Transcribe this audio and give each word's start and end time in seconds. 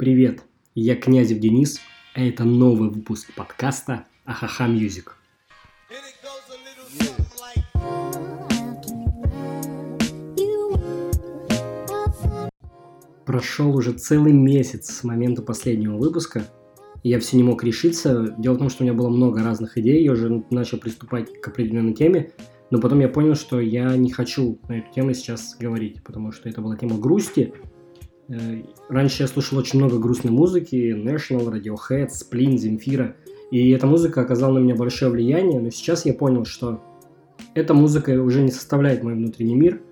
Привет, 0.00 0.44
я 0.74 0.96
Князев 0.96 1.40
Денис, 1.40 1.78
а 2.14 2.22
это 2.22 2.44
новый 2.44 2.88
выпуск 2.88 3.34
подкаста 3.36 4.06
Ахаха 4.24 4.66
Music. 4.66 5.14
Прошел 13.26 13.76
уже 13.76 13.92
целый 13.92 14.32
месяц 14.32 14.86
с 14.86 15.04
момента 15.04 15.42
последнего 15.42 15.98
выпуска, 15.98 16.46
и 17.02 17.10
я 17.10 17.20
все 17.20 17.36
не 17.36 17.42
мог 17.42 17.62
решиться. 17.62 18.34
Дело 18.38 18.54
в 18.54 18.58
том, 18.58 18.70
что 18.70 18.82
у 18.82 18.86
меня 18.86 18.94
было 18.94 19.10
много 19.10 19.42
разных 19.42 19.76
идей, 19.76 20.02
я 20.02 20.12
уже 20.12 20.42
начал 20.48 20.78
приступать 20.78 21.42
к 21.42 21.48
определенной 21.48 21.92
теме, 21.92 22.32
но 22.70 22.80
потом 22.80 23.00
я 23.00 23.08
понял, 23.10 23.34
что 23.34 23.60
я 23.60 23.94
не 23.98 24.10
хочу 24.10 24.58
на 24.66 24.78
эту 24.78 24.94
тему 24.94 25.12
сейчас 25.12 25.58
говорить, 25.60 26.02
потому 26.02 26.32
что 26.32 26.48
это 26.48 26.62
была 26.62 26.78
тема 26.78 26.96
грусти, 26.96 27.52
раньше 28.88 29.22
я 29.22 29.28
слушал 29.28 29.58
очень 29.58 29.78
много 29.78 29.98
грустной 29.98 30.32
музыки, 30.32 30.94
National, 30.96 31.50
Radiohead, 31.50 32.08
Splin, 32.08 32.56
Земфира, 32.56 33.16
и 33.50 33.70
эта 33.70 33.86
музыка 33.86 34.20
оказала 34.20 34.58
на 34.58 34.62
меня 34.62 34.74
большое 34.74 35.10
влияние, 35.10 35.60
но 35.60 35.70
сейчас 35.70 36.06
я 36.06 36.14
понял, 36.14 36.44
что 36.44 36.80
эта 37.54 37.74
музыка 37.74 38.10
уже 38.22 38.42
не 38.42 38.50
составляет 38.50 39.02
мой 39.02 39.14
внутренний 39.14 39.56
мир, 39.56 39.82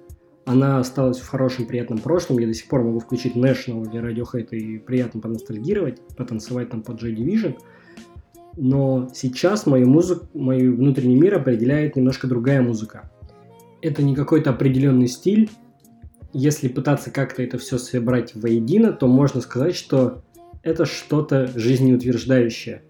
она 0.44 0.78
осталась 0.78 1.18
в 1.18 1.28
хорошем, 1.28 1.66
приятном 1.66 1.98
прошлом, 1.98 2.38
я 2.38 2.46
до 2.46 2.54
сих 2.54 2.68
пор 2.68 2.82
могу 2.82 3.00
включить 3.00 3.34
National 3.36 3.86
или 3.90 4.00
Radiohead 4.00 4.48
и 4.50 4.78
приятно 4.78 5.20
поностальгировать, 5.20 6.00
потанцевать 6.16 6.70
там 6.70 6.82
под 6.82 7.02
Joy 7.02 7.14
Division, 7.14 7.56
но 8.56 9.08
сейчас 9.14 9.66
мою 9.66 9.88
музыку, 9.88 10.26
мой 10.34 10.68
внутренний 10.68 11.16
мир 11.16 11.36
определяет 11.36 11.96
немножко 11.96 12.26
другая 12.26 12.62
музыка. 12.62 13.10
Это 13.82 14.02
не 14.02 14.16
какой-то 14.16 14.50
определенный 14.50 15.06
стиль, 15.06 15.50
если 16.32 16.68
пытаться 16.68 17.10
как-то 17.10 17.42
это 17.42 17.58
все 17.58 17.78
собрать 17.78 18.34
воедино, 18.34 18.92
то 18.92 19.06
можно 19.06 19.40
сказать, 19.40 19.74
что 19.74 20.22
это 20.62 20.84
что-то 20.84 21.50
жизнеутверждающее. 21.54 22.82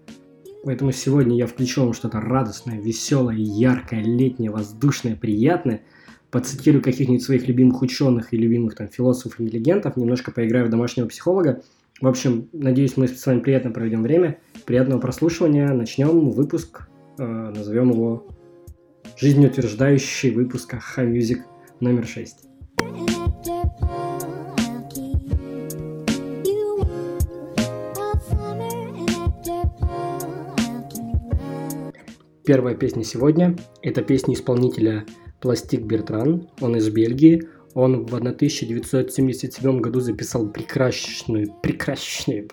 Поэтому 0.63 0.91
сегодня 0.91 1.37
я 1.37 1.47
включу 1.47 1.83
вам 1.83 1.93
что-то 1.93 2.19
радостное, 2.19 2.79
веселое, 2.79 3.37
яркое, 3.37 4.03
летнее, 4.03 4.51
воздушное, 4.51 5.15
приятное. 5.15 5.81
Поцитирую 6.31 6.83
каких-нибудь 6.83 7.23
своих 7.23 7.47
любимых 7.47 7.81
ученых 7.81 8.33
и 8.33 8.37
любимых 8.37 8.75
там 8.75 8.87
философов 8.87 9.39
и 9.39 9.43
интеллигентов, 9.43 9.95
немножко 9.97 10.31
поиграю 10.31 10.67
в 10.67 10.69
домашнего 10.69 11.07
психолога. 11.07 11.63
В 12.01 12.07
общем, 12.07 12.49
надеюсь, 12.53 12.97
мы 12.97 13.07
с 13.07 13.25
вами 13.25 13.39
приятно 13.39 13.71
проведем 13.71 14.03
время. 14.03 14.39
Приятного 14.65 14.99
прослушивания. 14.99 15.73
Начнем 15.73 16.29
выпуск, 16.29 16.87
э, 17.17 17.23
назовем 17.23 17.91
его 17.91 18.27
жизнеутверждающий 19.17 20.31
выпуск 20.31 20.75
Ха 20.79 21.03
Music 21.03 21.39
номер 21.79 22.05
6. 22.05 22.48
Первая 32.49 32.73
песня 32.73 33.03
сегодня– 33.03 33.55
это 33.83 34.01
песня 34.01 34.33
исполнителя 34.33 35.05
Пластик 35.39 35.81
Бертран, 35.81 36.49
он 36.61 36.75
из 36.77 36.89
Бельгии. 36.89 37.47
Он 37.75 38.07
в 38.07 38.15
1977 38.15 39.79
году 39.79 39.99
записал 39.99 40.47
прекрасную, 40.47 41.53
прекрасную 41.61 42.49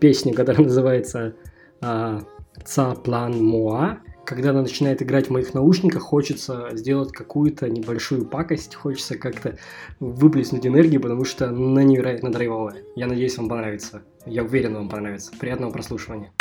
песню, 0.00 0.34
которая 0.34 0.64
называется 0.64 1.36
а, 1.80 2.22
«Ца 2.64 2.96
план 2.96 3.40
Моа». 3.44 4.00
Когда 4.26 4.50
она 4.50 4.62
начинает 4.62 5.00
играть 5.02 5.28
в 5.28 5.30
моих 5.30 5.54
наушниках, 5.54 6.02
хочется 6.02 6.70
сделать 6.72 7.12
какую-то 7.12 7.70
небольшую 7.70 8.26
пакость, 8.26 8.74
хочется 8.74 9.16
как-то 9.16 9.56
выплеснуть 10.00 10.66
энергию, 10.66 11.00
потому 11.00 11.24
что 11.24 11.48
она 11.48 11.84
невероятно 11.84 12.32
драйвовая. 12.32 12.82
Я 12.96 13.06
надеюсь, 13.06 13.38
вам 13.38 13.48
понравится. 13.48 14.02
Я 14.26 14.42
уверен, 14.42 14.74
вам 14.74 14.88
понравится. 14.88 15.30
Приятного 15.38 15.70
прослушивания. 15.70 16.32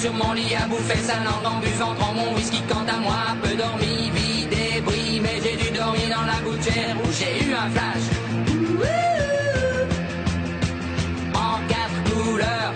Sur 0.00 0.14
mon 0.14 0.32
lit 0.32 0.54
à 0.54 0.66
bouffer 0.66 1.02
sa 1.02 1.16
langue 1.16 1.44
en 1.44 1.60
buvant 1.60 1.92
grand 1.92 2.14
mon 2.14 2.34
whisky. 2.34 2.62
Quant 2.68 2.86
à 2.88 2.98
moi 2.98 3.22
peu 3.42 3.54
dormi, 3.54 4.10
vide 4.14 4.84
bris. 4.84 5.20
Mais 5.22 5.38
j'ai 5.42 5.56
dû 5.62 5.70
dormir 5.76 6.08
dans 6.16 6.26
la 6.32 6.38
gouttière 6.44 6.96
où 7.02 7.08
j'ai 7.18 7.34
eu 7.44 7.52
un 7.52 7.68
flash. 7.74 8.06
En 11.34 11.56
quatre 11.72 12.00
couleurs. 12.08 12.72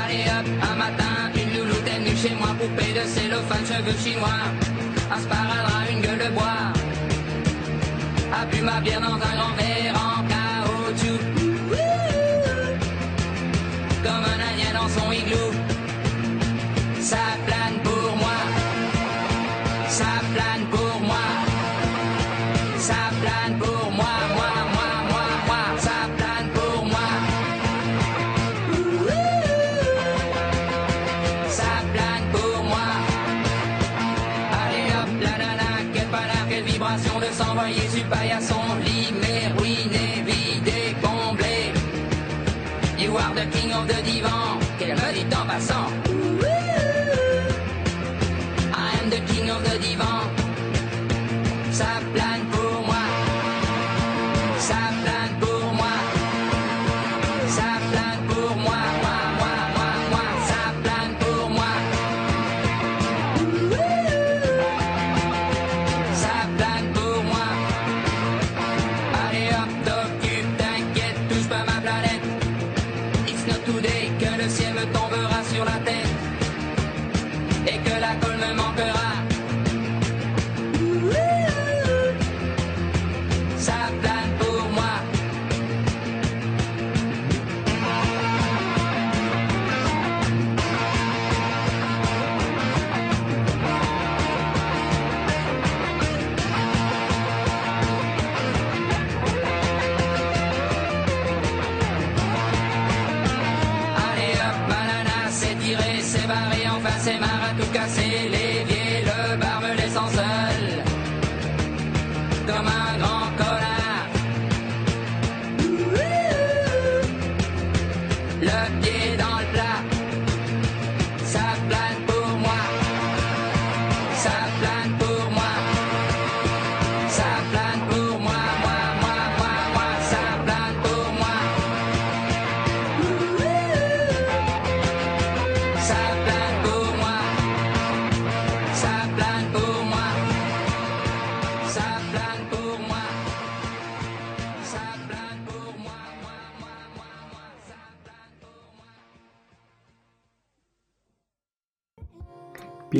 Allez 0.00 0.24
hop 0.34 0.46
un 0.70 0.76
matin 0.84 1.14
une 1.40 1.50
louloute 1.56 1.86
est 1.86 1.98
venue 2.00 2.16
chez 2.16 2.34
moi 2.40 2.50
poupée 2.58 2.92
de 2.98 3.04
cellophane 3.14 3.66
cheveux 3.70 3.98
chinois. 4.04 4.42
Un 5.14 5.20
sparadrap 5.20 5.90
une 5.92 6.00
gueule 6.00 6.18
de 6.18 6.30
bois. 6.34 6.62
A 8.32 8.44
bu 8.46 8.60
ma 8.62 8.80
bière 8.80 9.00
dans 9.00 9.14
un 9.28 9.34
grand 9.38 9.54
verre 9.56 9.69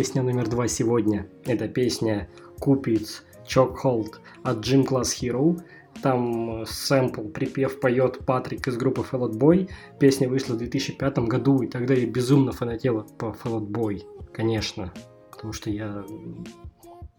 Песня 0.00 0.22
номер 0.22 0.48
два 0.48 0.66
сегодня. 0.66 1.26
Это 1.44 1.68
песня 1.68 2.26
Cupid's 2.58 3.20
Chokehold 3.46 4.14
от 4.42 4.66
Gym 4.66 4.88
Class 4.88 5.08
Hero. 5.20 5.60
Там 6.02 6.62
э, 6.62 6.64
сэмпл, 6.66 7.28
припев 7.28 7.78
поет 7.80 8.20
Патрик 8.24 8.66
из 8.66 8.78
группы 8.78 9.02
Fall 9.02 9.28
Out 9.28 9.36
Boy. 9.36 9.68
Песня 9.98 10.26
вышла 10.26 10.54
в 10.54 10.56
2005 10.56 11.18
году, 11.18 11.60
и 11.60 11.66
тогда 11.66 11.92
я 11.92 12.06
безумно 12.06 12.52
фанатела 12.52 13.02
по 13.18 13.26
Fall 13.26 13.60
Out 13.60 13.66
Boy, 13.66 14.02
конечно, 14.32 14.90
потому 15.30 15.52
что 15.52 15.68
я 15.68 16.02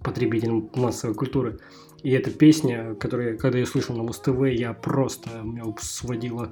потребитель 0.03 0.67
массовой 0.73 1.13
культуры. 1.13 1.59
И 2.01 2.09
эта 2.09 2.31
песня, 2.31 2.95
которую, 2.95 3.37
когда 3.37 3.59
я 3.59 3.67
слышал 3.67 3.95
на 3.95 4.01
Муз-ТВ, 4.01 4.47
я 4.47 4.73
просто, 4.73 5.29
меня 5.43 5.65
сводила 5.79 6.51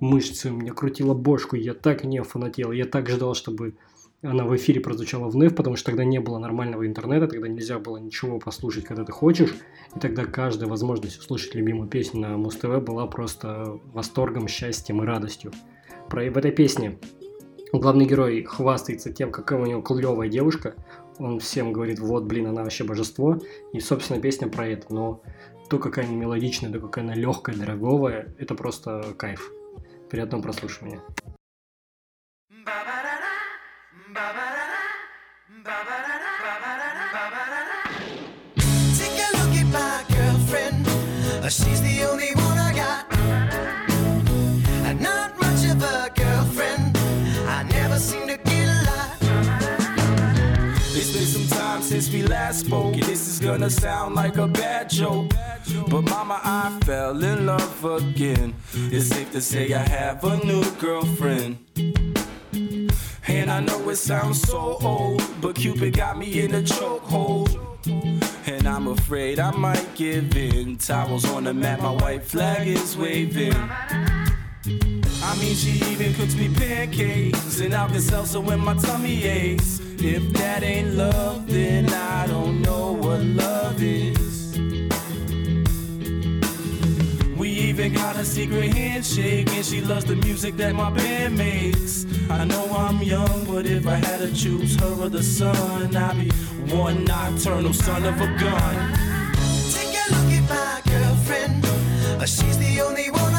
мышцы, 0.00 0.48
меня 0.48 0.72
крутила 0.72 1.12
бошку, 1.12 1.56
я 1.56 1.74
так 1.74 2.02
не 2.04 2.22
фанател, 2.22 2.72
я 2.72 2.86
так 2.86 3.10
ждал, 3.10 3.34
чтобы 3.34 3.74
она 4.22 4.44
в 4.44 4.54
эфире 4.56 4.80
прозвучала 4.80 5.28
вновь, 5.28 5.54
потому 5.54 5.76
что 5.76 5.86
тогда 5.86 6.04
не 6.04 6.18
было 6.20 6.38
нормального 6.38 6.86
интернета, 6.86 7.26
тогда 7.26 7.48
нельзя 7.48 7.78
было 7.78 7.96
ничего 7.96 8.38
послушать, 8.38 8.84
когда 8.84 9.04
ты 9.04 9.12
хочешь, 9.12 9.54
и 9.94 9.98
тогда 9.98 10.24
каждая 10.24 10.68
возможность 10.68 11.18
услышать 11.18 11.54
любимую 11.54 11.88
песню 11.88 12.20
на 12.20 12.36
Муз-ТВ 12.36 12.82
была 12.84 13.06
просто 13.06 13.80
восторгом, 13.92 14.46
счастьем 14.46 15.02
и 15.02 15.06
радостью. 15.06 15.52
Про, 16.08 16.30
в 16.30 16.36
этой 16.36 16.50
песне 16.50 16.98
главный 17.72 18.04
герой 18.04 18.44
хвастается 18.44 19.12
тем, 19.12 19.32
какая 19.32 19.58
у 19.58 19.66
него 19.66 19.80
клевая 19.80 20.28
девушка, 20.28 20.74
он 21.18 21.38
всем 21.38 21.72
говорит, 21.72 21.98
вот, 21.98 22.24
блин, 22.24 22.46
она 22.46 22.62
вообще 22.62 22.84
божество, 22.84 23.38
и, 23.72 23.80
собственно, 23.80 24.20
песня 24.20 24.48
про 24.48 24.66
это, 24.66 24.92
но 24.92 25.22
то, 25.70 25.78
какая 25.78 26.06
она 26.06 26.14
мелодичная, 26.14 26.70
то, 26.70 26.80
какая 26.80 27.04
она 27.04 27.14
легкая, 27.14 27.56
дороговая, 27.56 28.34
это 28.38 28.54
просто 28.54 29.14
кайф. 29.16 29.52
Приятного 30.10 30.42
прослушивания. 30.42 31.00
Take 32.66 32.99
last 52.30 52.66
spoke, 52.66 52.94
this 52.94 53.26
is 53.26 53.40
gonna 53.40 53.68
sound 53.68 54.14
like 54.14 54.36
a 54.36 54.46
bad 54.46 54.88
joke. 54.88 55.32
But 55.88 56.02
mama, 56.02 56.40
I 56.42 56.78
fell 56.84 57.22
in 57.22 57.46
love 57.46 57.84
again. 57.84 58.54
It's 58.72 59.08
safe 59.08 59.32
to 59.32 59.40
say 59.40 59.74
I 59.74 59.86
have 59.88 60.22
a 60.22 60.36
new 60.44 60.64
girlfriend. 60.78 61.58
And 63.26 63.50
I 63.50 63.60
know 63.60 63.88
it 63.90 63.96
sounds 63.96 64.40
so 64.42 64.78
old, 64.80 65.22
but 65.40 65.56
Cupid 65.56 65.96
got 65.96 66.16
me 66.16 66.40
in 66.40 66.54
a 66.54 66.62
chokehold. 66.62 67.50
And 68.46 68.66
I'm 68.66 68.86
afraid 68.86 69.40
I 69.40 69.50
might 69.50 69.94
give 69.96 70.36
in. 70.36 70.78
Towels 70.78 71.24
on 71.24 71.44
the 71.44 71.54
mat, 71.54 71.80
my 71.80 71.90
white 71.90 72.24
flag 72.24 72.66
is 72.68 72.96
waving. 72.96 73.58
I 75.30 75.36
mean, 75.36 75.54
she 75.54 75.70
even 75.92 76.12
cooks 76.14 76.34
me 76.34 76.48
pancakes 76.48 77.60
and 77.60 77.72
Alka 77.72 78.00
Seltzer 78.00 78.40
when 78.40 78.58
my 78.58 78.74
tummy 78.74 79.24
aches. 79.24 79.80
If 79.98 80.32
that 80.32 80.64
ain't 80.64 80.94
love, 80.94 81.46
then 81.46 81.88
I 81.88 82.26
don't 82.26 82.60
know 82.62 82.92
what 82.92 83.20
love 83.20 83.80
is. 83.80 84.58
We 87.38 87.48
even 87.48 87.92
got 87.92 88.16
a 88.16 88.24
secret 88.24 88.74
handshake, 88.74 89.48
and 89.52 89.64
she 89.64 89.80
loves 89.80 90.04
the 90.04 90.16
music 90.16 90.56
that 90.56 90.74
my 90.74 90.90
band 90.90 91.38
makes. 91.38 92.06
I 92.28 92.44
know 92.44 92.64
I'm 92.76 93.00
young, 93.00 93.44
but 93.46 93.66
if 93.66 93.86
I 93.86 93.96
had 93.96 94.18
to 94.18 94.34
choose 94.34 94.74
her 94.80 94.94
or 95.00 95.08
the 95.10 95.22
sun, 95.22 95.94
I'd 95.94 96.18
be 96.18 96.30
one 96.74 97.04
nocturnal 97.04 97.72
son 97.72 98.04
of 98.04 98.20
a 98.20 98.26
gun. 98.26 98.74
Take 99.70 99.94
a 99.94 100.06
look 100.10 100.32
at 100.32 100.44
my 100.50 100.82
girlfriend. 100.90 101.64
Uh, 102.20 102.26
She's 102.26 102.58
the 102.58 102.80
only 102.80 103.10
one 103.12 103.29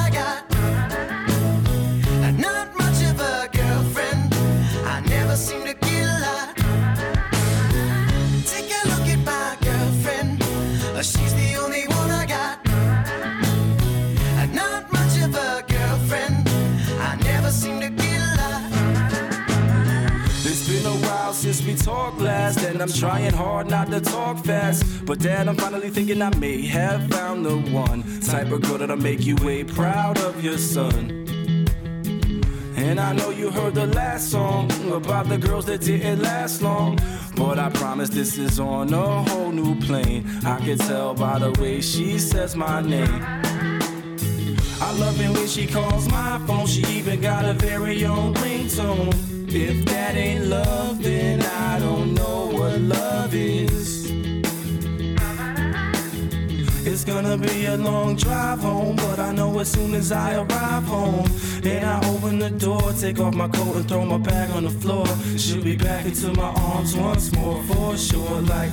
I'm 14.37 14.53
not 14.53 14.91
much 14.93 15.17
of 15.21 15.33
a 15.33 15.63
girlfriend, 15.67 16.47
I 16.99 17.15
never 17.23 17.49
seem 17.49 17.79
to 17.79 17.89
get 17.89 18.21
a 18.21 18.35
lot. 18.37 18.71
It's 20.45 20.67
been 20.67 20.85
a 20.85 20.95
while 21.07 21.33
since 21.33 21.63
we 21.63 21.75
talked 21.75 22.19
last, 22.19 22.59
and 22.63 22.79
I'm 22.79 22.91
trying 22.91 23.33
hard 23.33 23.67
not 23.67 23.89
to 23.89 23.99
talk 23.99 24.45
fast. 24.45 25.05
But 25.05 25.19
dad, 25.19 25.47
I'm 25.47 25.55
finally 25.55 25.89
thinking 25.89 26.21
I 26.21 26.35
may 26.37 26.65
have 26.67 27.09
found 27.09 27.45
the 27.45 27.57
one 27.71 28.03
type 28.21 28.51
of 28.51 28.61
girl 28.61 28.77
that'll 28.77 28.95
make 28.95 29.25
you 29.25 29.35
way 29.37 29.63
proud 29.63 30.19
of 30.19 30.43
your 30.43 30.59
son. 30.59 31.30
And 32.81 32.99
I 32.99 33.13
know 33.13 33.29
you 33.29 33.51
heard 33.51 33.75
the 33.75 33.85
last 33.85 34.31
song 34.31 34.71
about 34.91 35.29
the 35.29 35.37
girls 35.37 35.65
that 35.65 35.81
didn't 35.81 36.23
last 36.23 36.63
long. 36.63 36.97
But 37.35 37.59
I 37.59 37.69
promise 37.69 38.09
this 38.09 38.39
is 38.39 38.59
on 38.59 38.91
a 38.91 39.23
whole 39.29 39.51
new 39.51 39.79
plane. 39.81 40.25
I 40.43 40.57
can 40.59 40.79
tell 40.79 41.13
by 41.13 41.37
the 41.37 41.51
way 41.61 41.79
she 41.81 42.17
says 42.17 42.55
my 42.55 42.81
name. 42.81 43.23
I 44.81 44.91
love 44.97 45.21
it 45.21 45.29
when 45.29 45.47
she 45.47 45.67
calls 45.67 46.09
my 46.09 46.39
phone. 46.47 46.65
She 46.65 46.81
even 46.97 47.21
got 47.21 47.45
a 47.45 47.53
very 47.53 48.03
own 48.03 48.33
ringtone. 48.33 49.13
If 49.53 49.85
that 49.85 50.15
ain't 50.15 50.45
love, 50.45 51.03
then 51.03 51.43
I 51.43 51.77
don't 51.77 52.15
know 52.15 52.40
It's 57.03 57.09
gonna 57.09 57.35
be 57.35 57.65
a 57.65 57.77
long 57.77 58.15
drive 58.15 58.59
home, 58.59 58.95
but 58.95 59.17
I 59.17 59.31
know 59.31 59.57
as 59.57 59.71
soon 59.71 59.95
as 59.95 60.11
I 60.11 60.35
arrive 60.35 60.83
home, 60.83 61.25
and 61.63 61.83
I 61.83 61.97
open 62.07 62.37
the 62.37 62.51
door, 62.51 62.93
take 62.93 63.19
off 63.19 63.33
my 63.33 63.47
coat 63.47 63.75
and 63.75 63.89
throw 63.89 64.05
my 64.05 64.19
bag 64.19 64.51
on 64.51 64.65
the 64.65 64.69
floor, 64.69 65.07
she'll 65.35 65.63
be 65.63 65.75
back 65.75 66.05
into 66.05 66.31
my 66.33 66.53
arms 66.53 66.95
once 66.95 67.31
more 67.33 67.63
for 67.63 67.97
sure. 67.97 68.41
Like 68.41 68.69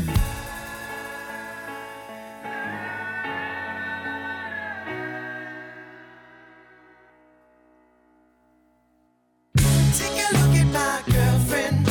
Take 9.96 10.20
a 10.20 10.28
look 10.36 10.54
at 10.54 10.66
my 10.66 11.02
girlfriend. 11.10 11.88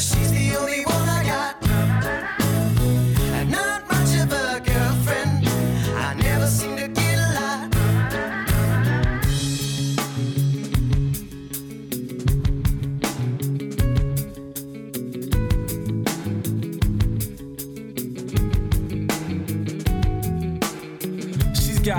She's 0.00 0.32
the 0.32 0.47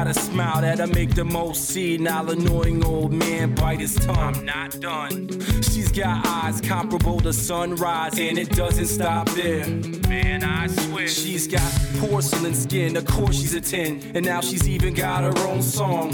a 0.10 0.13
smile 0.13 0.62
that'll 0.62 0.88
make 0.88 1.13
the 1.16 1.24
most 1.24 1.70
senile, 1.70 2.32
annoying 2.32 2.84
old 2.84 3.12
man 3.12 3.54
bite 3.56 3.80
his 3.80 3.96
tongue. 3.96 4.18
I'm 4.18 4.46
not 4.46 4.80
done. 4.80 5.30
She's 5.62 5.92
got 5.92 6.25
eyes 6.25 6.62
comparable 6.62 7.20
to 7.22 7.34
sunrise, 7.34 8.18
and 8.18 8.38
it 8.38 8.50
doesn't 8.50 8.88
stop 8.88 9.30
there. 9.30 9.68
Man, 10.08 10.44
I 10.44 10.68
swear. 10.68 11.08
She's 11.08 11.48
got 11.48 11.72
porcelain 12.00 12.56
skin, 12.56 12.98
of 12.98 13.06
course 13.06 13.36
she's 13.36 13.54
a 13.54 13.62
10, 13.62 14.12
and 14.16 14.25
now 14.25 14.42
she's 14.42 14.68
even 14.68 14.94
got 14.94 15.24
her 15.24 15.48
own 15.48 15.62
song. 15.62 16.12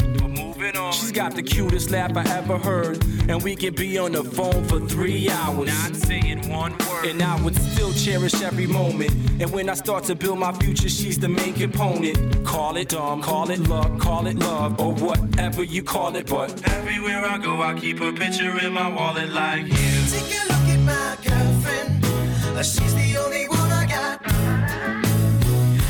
But 0.65 0.77
on. 0.77 0.93
She's 0.93 1.11
got 1.11 1.35
the 1.35 1.43
cutest 1.43 1.91
laugh 1.91 2.17
I 2.17 2.23
ever 2.37 2.57
heard, 2.57 3.03
and 3.29 3.41
we 3.43 3.55
can 3.55 3.75
be 3.75 3.99
on 3.99 4.13
the 4.13 4.23
phone 4.23 4.63
for 4.65 4.79
three 4.79 5.29
hours. 5.29 5.67
Not 5.67 5.95
saying 5.95 6.49
one 6.49 6.71
word. 6.79 7.05
And 7.05 7.21
I 7.21 7.39
would 7.43 7.55
still 7.55 7.93
cherish 7.93 8.41
every 8.41 8.65
moment. 8.65 9.11
And 9.39 9.51
when 9.51 9.69
I 9.69 9.75
start 9.75 10.05
to 10.05 10.15
build 10.15 10.39
my 10.39 10.53
future, 10.53 10.89
she's 10.89 11.19
the 11.19 11.29
main 11.29 11.53
component. 11.53 12.43
Call 12.45 12.77
it 12.77 12.89
dumb, 12.89 13.21
call 13.21 13.51
it 13.51 13.59
luck, 13.67 13.99
call 13.99 14.25
it 14.25 14.37
love, 14.37 14.79
or 14.79 14.93
whatever 14.93 15.63
you 15.63 15.83
call 15.83 16.15
it. 16.15 16.25
But 16.25 16.49
everywhere 16.69 17.23
I 17.23 17.37
go, 17.37 17.61
I 17.61 17.79
keep 17.79 18.01
a 18.01 18.11
picture 18.11 18.57
in 18.65 18.73
my 18.73 18.89
wallet 18.89 19.29
like 19.29 19.67
you. 19.67 19.91
Take 20.09 20.33
a 20.33 20.47
look 20.51 20.67
at 20.75 20.79
my 20.79 21.17
girlfriend. 21.27 22.05
Uh, 22.57 22.63
She's 22.63 22.95
the 22.95 23.17
only 23.23 23.47
one 23.49 23.71
I 23.71 23.85
got. 23.85 24.27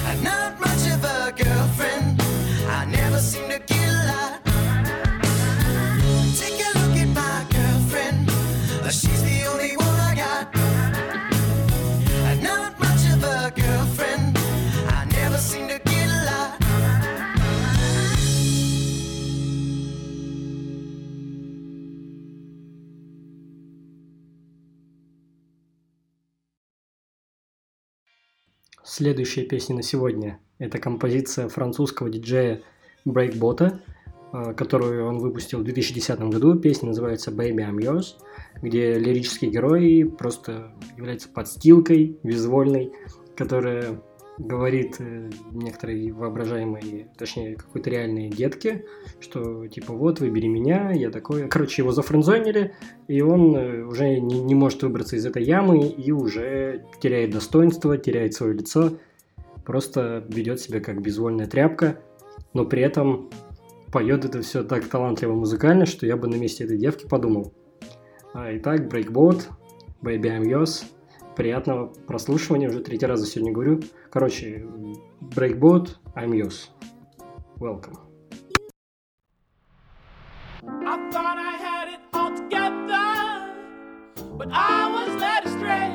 And 0.09 0.23
not 0.23 0.59
much 0.59 0.83
of 0.91 1.01
a 1.01 1.31
girlfriend. 1.31 2.21
I 2.67 2.83
never 2.85 3.19
seem 3.19 3.47
to 3.49 3.59
Следующая 28.97 29.41
песня 29.41 29.75
на 29.75 29.83
сегодня– 29.83 30.39
это 30.57 30.77
композиция 30.77 31.49
французского 31.49 32.09
диджея 32.09 32.61
э, 34.31 34.53
которую 34.53 35.05
он 35.05 35.17
выпустил 35.17 35.59
в 35.59 35.63
2010 35.65 36.17
году. 36.29 36.57
Песня 36.57 36.87
называется 36.87 37.29
«Baby 37.29 37.57
I'm 37.57 37.75
Yours», 37.75 38.13
где 38.61 38.97
лирический 38.97 39.49
герой 39.49 40.09
просто 40.17 40.71
является 40.95 41.27
подстилкой 41.27 42.17
визвольной, 42.23 42.93
которая 43.35 44.01
говорит 44.37 44.95
э, 44.99 45.29
некоторой 45.51 46.11
воображаемой, 46.11 47.07
точнее, 47.17 47.55
какой-то 47.55 47.89
реальной 47.89 48.29
детке, 48.29 48.85
что 49.19 49.67
типа 49.67 49.93
вот, 49.93 50.19
выбери 50.19 50.47
меня, 50.47 50.91
я 50.91 51.09
такой... 51.09 51.47
Короче, 51.47 51.81
его 51.81 51.91
зафрендзонили, 51.91 52.75
и 53.07 53.21
он 53.21 53.55
э, 53.55 53.83
уже 53.83 54.19
не, 54.19 54.39
не 54.41 54.55
может 54.55 54.83
выбраться 54.83 55.15
из 55.15 55.25
этой 55.25 55.43
ямы 55.43 55.87
и 55.87 56.11
уже 56.11 56.85
теряет 56.99 57.31
достоинство, 57.31 57.97
теряет 57.97 58.33
свое 58.33 58.53
лицо, 58.53 58.97
просто 59.63 60.25
ведет 60.29 60.59
себя 60.59 60.79
как 60.79 61.01
безвольная 61.01 61.47
тряпка, 61.47 61.99
но 62.53 62.65
при 62.65 62.81
этом 62.81 63.29
поет 63.91 64.25
это 64.25 64.41
все 64.41 64.63
так 64.63 64.85
талантливо 64.87 65.33
музыкально, 65.33 65.85
что 65.85 66.05
я 66.05 66.17
бы 66.17 66.27
на 66.27 66.35
месте 66.35 66.65
этой 66.65 66.77
девки 66.77 67.07
подумал. 67.07 67.53
А, 68.33 68.55
итак, 68.57 68.93
Breakboat, 68.93 69.43
Baby 70.01 70.23
I'm 70.23 70.43
Yours, 70.43 70.83
приятного 71.35 71.87
прослушивания, 71.87 72.69
уже 72.69 72.79
третий 72.79 73.05
раз 73.05 73.19
за 73.19 73.27
сегодня 73.27 73.53
говорю. 73.53 73.81
Короче, 74.09 74.65
Breakboat, 75.21 75.97
I'm 76.15 76.33
yours. 76.33 76.69
Welcome. 77.59 77.97
I 80.63 81.09
thought 81.11 81.37
I 81.37 81.57
had 81.57 81.87
it 81.93 81.99
all 82.13 82.31
together, 82.35 83.53
but 84.37 84.49
I 84.51 84.89
was 84.91 85.09
led 85.21 85.45
astray 85.45 85.91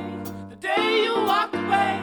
the 0.49 0.57
day 0.57 1.05
you 1.05 1.15
walked 1.27 1.55
away. 1.55 2.01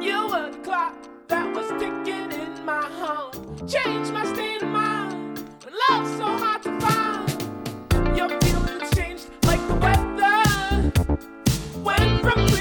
You 0.00 0.28
were 0.28 0.50
the 0.50 0.58
clock 0.64 0.94
that 1.28 1.54
was 1.54 1.68
ticking 1.78 2.32
in 2.32 2.64
my 2.64 2.84
heart, 3.00 3.36
changed 3.66 4.12
my 4.12 4.24
state 4.32 4.47
from 12.30 12.57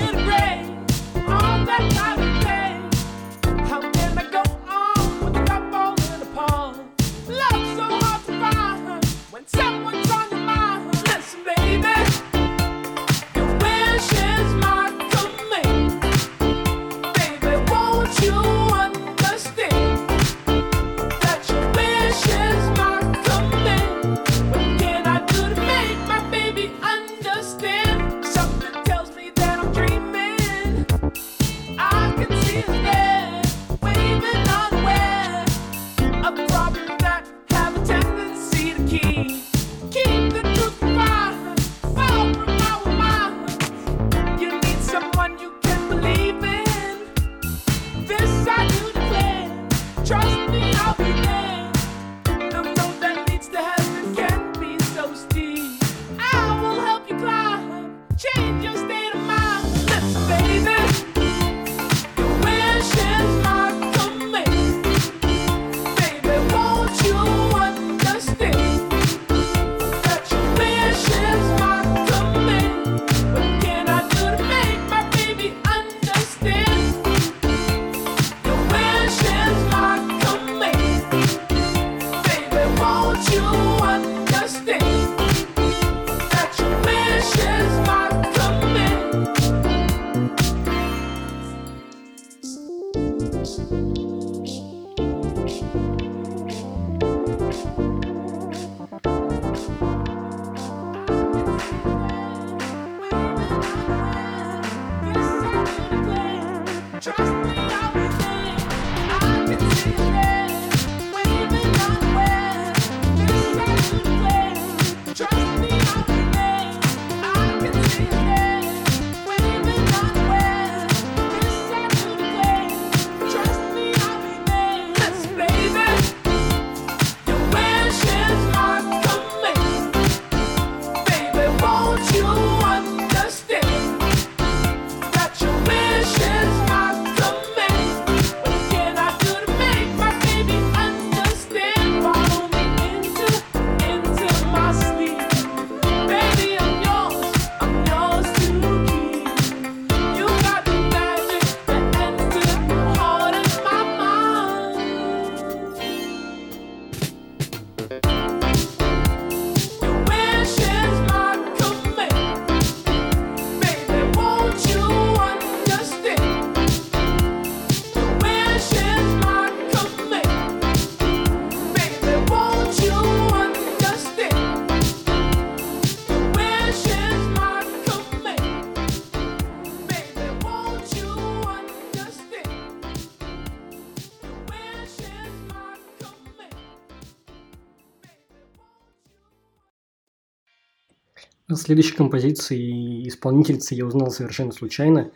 следующей 191.68 191.96
композиции 191.96 193.08
исполнительницы 193.08 193.76
я 193.76 193.86
узнал 193.86 194.10
совершенно 194.10 194.54
случайно. 194.54 195.12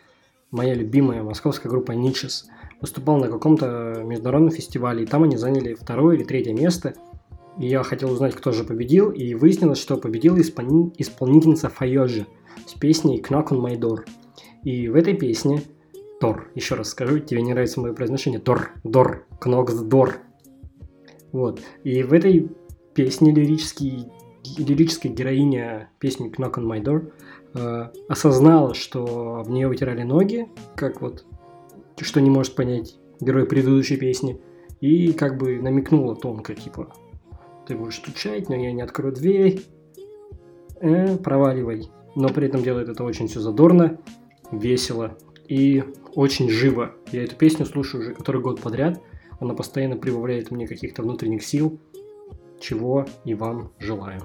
Моя 0.50 0.74
любимая 0.74 1.22
московская 1.22 1.70
группа 1.70 1.92
Ничес 1.92 2.46
выступала 2.78 3.20
на 3.20 3.28
каком-то 3.28 4.02
международном 4.04 4.50
фестивале, 4.50 5.04
и 5.04 5.06
там 5.06 5.22
они 5.22 5.38
заняли 5.38 5.72
второе 5.72 6.16
или 6.16 6.24
третье 6.24 6.52
место. 6.52 6.94
И 7.58 7.66
я 7.66 7.82
хотел 7.82 8.10
узнать, 8.10 8.34
кто 8.34 8.52
же 8.52 8.64
победил, 8.64 9.10
и 9.10 9.32
выяснилось, 9.32 9.78
что 9.78 9.96
победила 9.96 10.36
исполни- 10.36 10.92
исполнительница 10.98 11.70
Файожи 11.70 12.26
с 12.66 12.74
песней 12.74 13.22
«Knock 13.26 13.48
on 13.48 13.62
my 13.62 13.78
door». 13.78 14.00
И 14.62 14.88
в 14.88 14.94
этой 14.94 15.14
песне 15.14 15.62
Тор, 16.20 16.50
еще 16.54 16.74
раз 16.74 16.90
скажу, 16.90 17.18
тебе 17.18 17.40
не 17.40 17.52
нравится 17.52 17.80
мое 17.80 17.94
произношение, 17.94 18.40
Тор, 18.40 18.72
Дор, 18.84 19.24
the 19.42 19.88
door. 19.88 20.12
Вот. 21.32 21.62
И 21.82 22.02
в 22.02 22.12
этой 22.12 22.50
песне 22.94 23.32
лирический, 23.32 24.06
лирическая 24.58 25.12
героиня 25.12 25.90
песни 25.98 26.30
Knock 26.30 26.54
on 26.54 26.66
My 26.66 26.82
Door 26.82 27.12
э, 27.54 27.90
осознала, 28.08 28.74
что 28.74 29.42
в 29.44 29.50
нее 29.50 29.68
вытирали 29.68 30.02
ноги, 30.02 30.48
как 30.74 31.00
вот 31.00 31.24
что 32.00 32.20
не 32.20 32.30
может 32.30 32.54
понять 32.54 32.96
герой 33.20 33.46
предыдущей 33.46 33.96
песни. 33.96 34.40
И 34.80 35.12
как 35.12 35.38
бы 35.38 35.60
намекнула 35.60 36.16
тонко, 36.16 36.54
типа, 36.54 36.92
ты 37.66 37.76
будешь 37.76 37.96
стучать, 37.96 38.48
но 38.48 38.56
я 38.56 38.72
не 38.72 38.82
открою 38.82 39.14
дверь, 39.14 39.62
э, 40.80 41.16
проваливай. 41.18 41.88
Но 42.16 42.28
при 42.28 42.48
этом 42.48 42.62
делает 42.62 42.88
это 42.88 43.04
очень 43.04 43.28
все 43.28 43.40
задорно, 43.40 43.98
весело 44.50 45.16
и 45.48 45.84
очень 46.14 46.50
живо. 46.50 46.92
Я 47.12 47.22
эту 47.22 47.36
песню 47.36 47.64
слушаю 47.64 48.02
уже 48.02 48.14
который 48.14 48.42
год 48.42 48.60
подряд. 48.60 49.00
Она 49.38 49.54
постоянно 49.54 49.96
прибавляет 49.96 50.50
мне 50.50 50.66
каких-то 50.66 51.02
внутренних 51.02 51.42
сил, 51.44 51.80
чего 52.61 53.05
и 53.25 53.33
вам 53.33 53.71
желаю. 53.79 54.21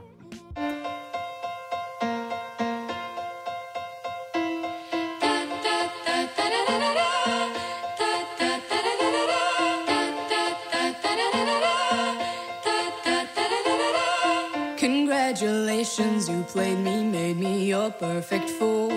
Congratulations, 14.79 16.29
you 16.29 16.43
played 16.45 16.79
me, 16.79 17.02
made 17.02 17.38
me 17.38 17.67
your 17.67 17.91
perfect 17.91 18.50
fool. 18.50 18.93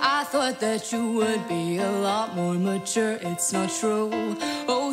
I 0.00 0.24
thought 0.24 0.60
that 0.60 0.92
you 0.92 1.12
would 1.12 1.48
be 1.48 1.78
a 1.78 1.90
lot 1.90 2.36
more 2.36 2.54
mature, 2.54 3.18
it's 3.22 3.52
not 3.52 3.70
true. 3.70 4.36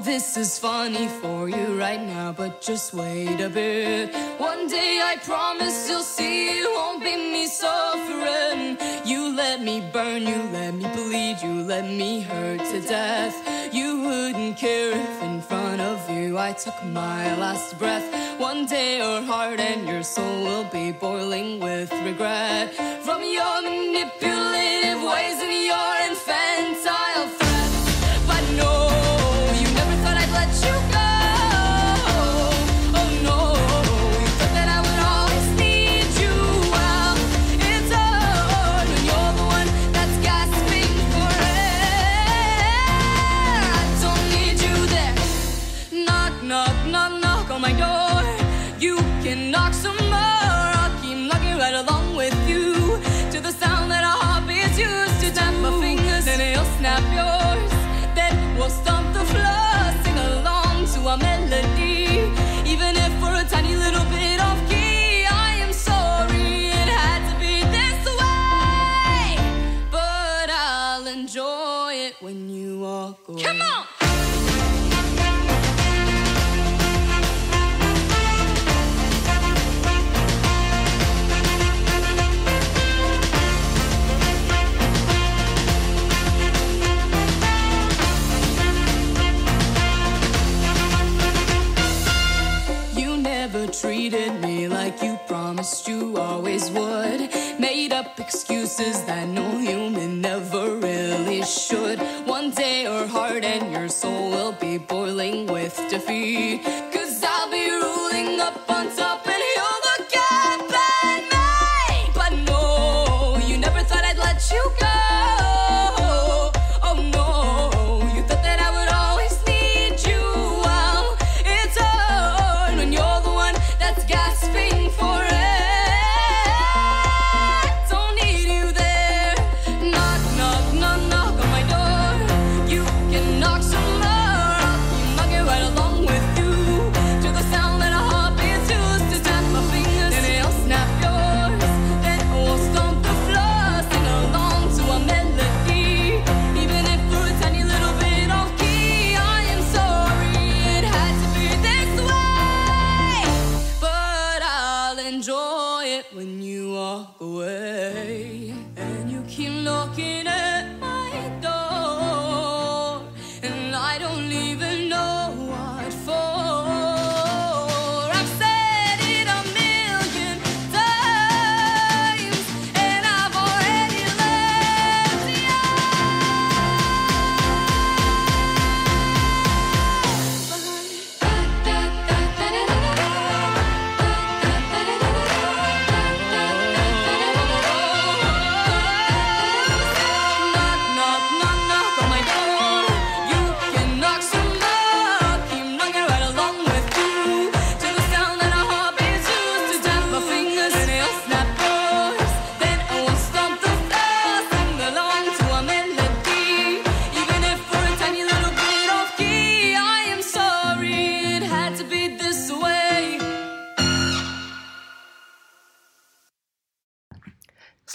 This 0.02 0.38
is 0.38 0.59
funny 0.59 1.09
for 1.09 1.50
you 1.50 1.78
right 1.78 2.00
now, 2.00 2.33
but 2.33 2.62
just 2.62 2.95
wait 2.95 3.38
a 3.38 3.50
bit. 3.50 4.14
One 4.38 4.66
day 4.66 4.99
I 5.04 5.16
promise 5.16 5.90
you'll 5.90 6.02
see 6.02 6.59
it 6.59 6.64
won't 6.75 7.04
be 7.04 7.16
me 7.16 7.47
suffering. 7.47 8.78
You 9.04 9.37
let 9.37 9.61
me 9.61 9.83
burn, 9.92 10.23
you 10.23 10.42
let 10.54 10.73
me 10.73 10.88
bleed, 10.95 11.37
you 11.42 11.62
let 11.64 11.85
me 11.85 12.23
hurt 12.23 12.61
to 12.61 12.80
death. 12.80 13.37
You 13.75 14.00
wouldn't 14.00 14.57
care 14.57 14.92
if 14.92 15.23
in 15.23 15.42
front 15.42 15.83
of 15.83 16.09
you 16.09 16.38
I 16.38 16.54
took 16.54 16.83
my 16.83 17.37
last 17.37 17.78
breath. 17.78 18.09
One 18.40 18.64
day 18.64 18.99
your 18.99 19.21
heart 19.21 19.61
and 19.61 19.87
your 19.87 20.02
soul 20.02 20.45
will 20.45 20.64
be 20.73 20.92
boiling 20.92 21.61
with 21.61 21.92
regret 21.92 22.73
from 23.04 23.23
your 23.23 23.61
manipulative 23.61 24.89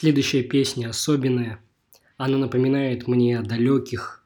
Следующая 0.05 0.43
песня 0.43 0.89
особенная. 0.89 1.57
Она 2.15 2.37
напоминает 2.37 3.07
мне 3.07 3.39
о 3.39 3.41
далеких 3.41 4.21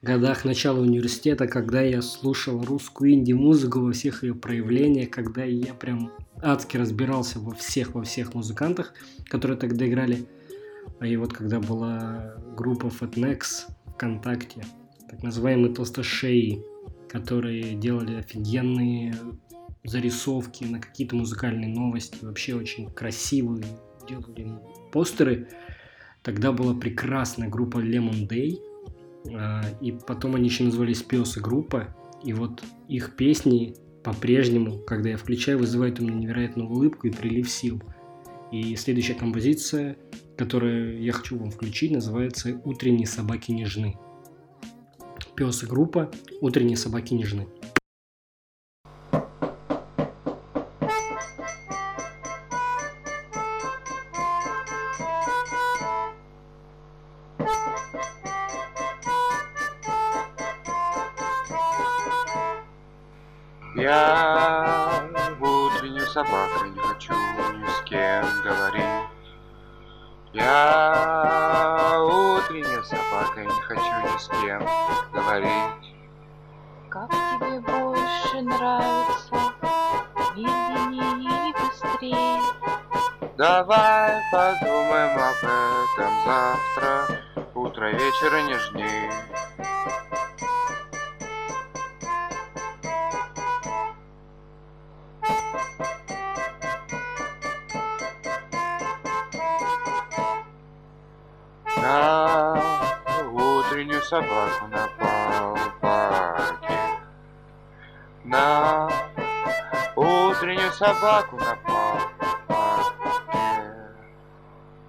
годах 0.00 0.44
начала 0.44 0.78
университета, 0.78 1.48
когда 1.48 1.82
я 1.82 2.02
слушал 2.02 2.62
русскую 2.62 3.14
инди-музыку 3.14 3.80
во 3.80 3.90
всех 3.90 4.22
ее 4.22 4.36
проявлениях, 4.36 5.10
когда 5.10 5.42
я 5.42 5.74
прям 5.74 6.12
адски 6.40 6.76
разбирался 6.76 7.40
во 7.40 7.52
всех, 7.52 7.96
во 7.96 8.04
всех 8.04 8.34
музыкантах, 8.34 8.94
которые 9.28 9.58
тогда 9.58 9.88
играли. 9.88 10.24
И 11.02 11.16
вот 11.16 11.32
когда 11.32 11.58
была 11.58 12.36
группа 12.56 12.86
Fatnex 12.86 13.72
ВКонтакте, 13.96 14.64
так 15.10 15.24
называемые 15.24 15.74
толстошеи, 15.74 16.62
которые 17.08 17.74
делали 17.74 18.14
офигенные 18.14 19.16
зарисовки 19.82 20.62
на 20.62 20.78
какие-то 20.78 21.16
музыкальные 21.16 21.74
новости, 21.74 22.24
вообще 22.24 22.54
очень 22.54 22.88
красивые, 22.88 23.64
делали 24.08 24.52
постеры. 24.94 25.48
Тогда 26.22 26.52
была 26.52 26.72
прекрасная 26.72 27.48
группа 27.48 27.78
Lemon 27.78 28.28
Day, 28.28 28.60
А, 29.34 29.62
И 29.80 29.92
потом 29.92 30.34
они 30.34 30.48
еще 30.48 30.64
назывались 30.64 31.02
Пес 31.02 31.36
и 31.36 31.40
группа. 31.40 31.94
И 32.22 32.32
вот 32.32 32.62
их 32.88 33.16
песни 33.16 33.74
по-прежнему, 34.04 34.78
когда 34.78 35.10
я 35.10 35.16
включаю, 35.16 35.58
вызывают 35.58 35.98
у 35.98 36.02
меня 36.04 36.14
невероятную 36.14 36.68
улыбку 36.68 37.08
и 37.08 37.10
прилив 37.10 37.50
сил. 37.50 37.82
И 38.52 38.76
следующая 38.76 39.14
композиция, 39.14 39.96
которую 40.36 41.02
я 41.02 41.12
хочу 41.12 41.38
вам 41.38 41.50
включить, 41.50 41.90
называется 41.90 42.60
«Утренние 42.64 43.06
собаки 43.06 43.50
нежны». 43.50 43.96
Пес 45.34 45.62
и 45.62 45.66
группа 45.66 46.10
«Утренние 46.40 46.76
собаки 46.76 47.14
нежны». 47.14 47.48
Я 63.84 65.10
утреннюю 65.38 66.06
собаку 66.06 66.64
не 66.64 66.78
хочу 66.78 67.12
ни 67.12 67.66
с 67.66 67.82
кем 67.82 68.24
говорить. 68.42 69.10
Я 70.32 72.00
утренняя 72.02 72.82
собака 72.82 73.42
не 73.42 73.60
хочу 73.60 73.84
ни 73.84 74.18
с 74.18 74.28
кем 74.40 74.66
говорить. 75.12 75.94
Как 76.88 77.10
тебе 77.10 77.60
больше 77.60 78.40
нравится? 78.40 79.52
Медленнее 80.34 81.18
или 81.18 81.52
быстрее? 81.52 82.40
Давай 83.36 84.22
подумаем 84.32 85.18
об 85.18 85.36
этом 85.44 86.14
завтра. 86.24 87.20
Утро 87.54 87.90
вечера 87.90 88.40
нежней. 88.44 89.10
На 101.76 102.58
утреннюю 103.30 104.02
собаку 104.02 104.66
напал 104.68 105.58
пакет. 105.80 106.98
На 108.24 108.88
утреннюю 109.94 110.72
собаку 110.72 111.36
напал 111.36 111.98
пакет. 112.48 113.74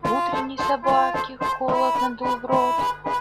Утренней 0.03 0.57
собаке 0.57 1.37
холод 1.37 2.01
надул 2.01 2.37
в 2.37 2.45
рот. 2.45 2.75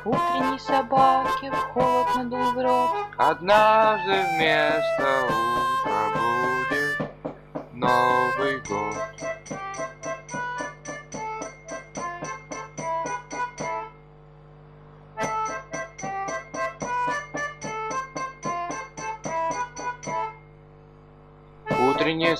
Утренней 0.04 0.58
собаке 0.60 1.50
холод 1.72 2.14
надул 2.14 2.52
в 2.52 2.62
рот. 2.62 2.90
Однажды 3.16 4.24
вместо 4.34 5.26
утра 5.26 5.83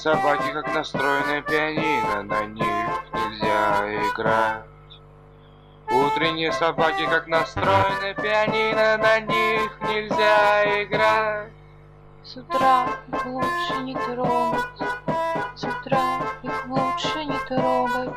собаки, 0.04 0.52
как 0.52 0.74
настроенное 0.74 1.40
пианино, 1.40 2.22
на 2.24 2.44
них 2.44 2.66
нельзя 3.14 4.10
играть. 4.10 4.64
Утренние 5.90 6.52
собаки, 6.52 7.06
как 7.06 7.26
настроенное 7.26 8.12
пианино, 8.12 8.98
на 8.98 9.20
них 9.20 9.80
нельзя 9.80 10.82
играть. 10.82 11.50
С 12.22 12.36
утра 12.36 12.86
их 13.10 13.24
лучше 13.24 13.76
не 13.80 13.94
трогать. 13.94 14.82
С 15.56 15.64
утра 15.64 16.20
их 16.42 16.66
лучше 16.66 17.24
не 17.24 17.38
трогать. 17.48 18.14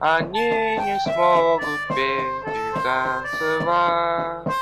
Они 0.00 0.78
не 0.78 0.98
смогут 1.00 1.80
петь 1.88 2.54
и 2.56 2.80
танцевать. 2.82 4.54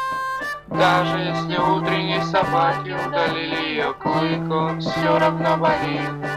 Даже 0.66 1.18
если 1.18 1.58
утренние 1.58 2.22
собаки 2.22 2.96
удалили 3.06 3.68
ее 3.68 3.92
клык, 3.92 4.50
он 4.50 4.80
все 4.80 5.18
равно 5.18 5.56
болит. 5.58 6.31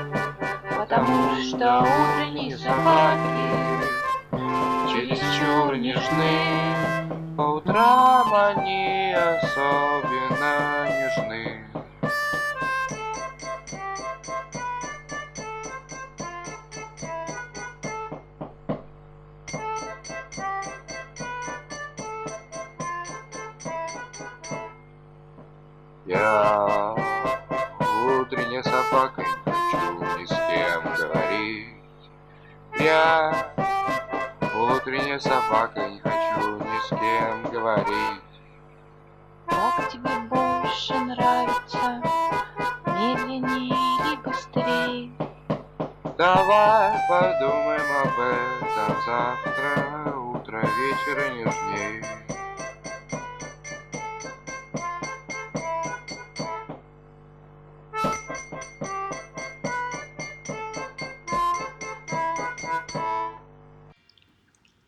Потому 0.87 1.35
что 1.37 1.81
утренние 1.81 2.55
собаки 2.55 3.25
чересчур 4.87 5.75
нежны. 5.77 6.37
По 7.35 7.41
утрам 7.41 8.31
они 8.31 9.15
особенно 9.15 10.04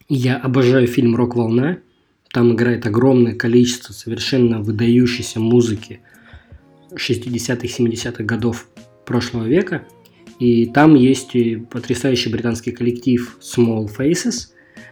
Я 0.10 0.38
обожаю 0.38 0.88
фильм 0.88 1.15
«Рок-волна». 1.17 1.80
Там 2.32 2.54
играет 2.54 2.86
огромное 2.86 3.36
количество 3.36 3.91
совершенно 3.91 4.62
выдающейся 4.62 5.39
музыки 5.41 6.00
60-х, 6.93 7.67
70-х 7.67 8.24
годов 8.24 8.70
прошлого 9.06 9.46
века. 9.46 9.84
И 10.39 10.67
там 10.67 10.96
есть 10.96 11.36
потрясающий 11.70 12.30
британский 12.30 12.72
коллектив 12.72 13.38
Small 13.41 13.89
Faces, 13.98 14.50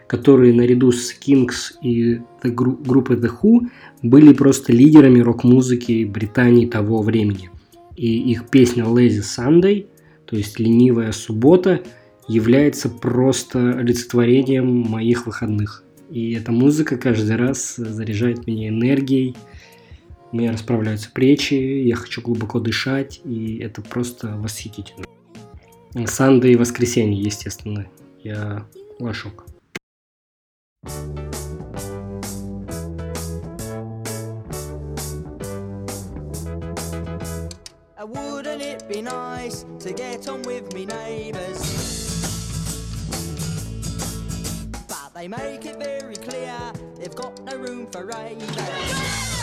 которые 0.08 0.54
наряду 0.54 0.92
с 0.92 1.14
Kings 1.18 1.78
и 1.82 2.20
группой 2.44 3.16
The 3.16 3.32
Who 3.42 3.68
были 4.02 4.34
просто 4.34 4.74
лидерами 4.74 5.22
рок-музыки 5.22 6.04
Британии 6.04 6.66
того 6.66 7.02
времени. 7.02 7.50
И 7.96 8.32
их 8.32 8.50
песня 8.50 8.84
Lazy 8.84 9.22
Sunday, 9.22 9.88
то 10.26 10.36
есть 10.36 10.60
ленивая 10.60 11.14
суббота, 11.14 11.82
является 12.28 12.90
просто 12.90 13.78
олицетворением 13.78 14.68
моих 14.68 15.26
выходных. 15.26 15.84
И 16.10 16.34
эта 16.34 16.52
музыка 16.52 16.98
каждый 16.98 17.36
раз 17.36 17.76
заряжает 17.76 18.48
меня 18.48 18.70
энергией, 18.70 19.36
у 20.32 20.38
меня 20.38 20.52
расправляются 20.52 21.10
плечи, 21.12 21.54
я 21.54 21.96
хочу 21.96 22.22
глубоко 22.22 22.60
дышать, 22.60 23.22
и 23.24 23.58
это 23.58 23.82
просто 23.82 24.36
восхитительно. 24.38 25.06
Санда 26.06 26.48
и 26.48 26.56
воскресенье, 26.56 27.22
естественно. 27.22 27.88
Я 28.22 28.68
лошок. 29.00 29.46
Wouldn't 38.06 38.62
it 38.62 38.88
be 38.88 39.02
nice 39.02 39.66
to 39.80 39.92
get 39.92 40.28
on 40.28 40.44
with 40.44 40.72
me 40.74 40.86
neighbours? 40.86 41.85
They 45.26 45.30
make 45.30 45.66
it 45.66 45.78
very 45.78 46.16
clear 46.16 46.56
they've 47.00 47.16
got 47.16 47.42
no 47.44 47.58
room 47.58 47.88
for 47.88 48.06
ravers. 48.06 49.35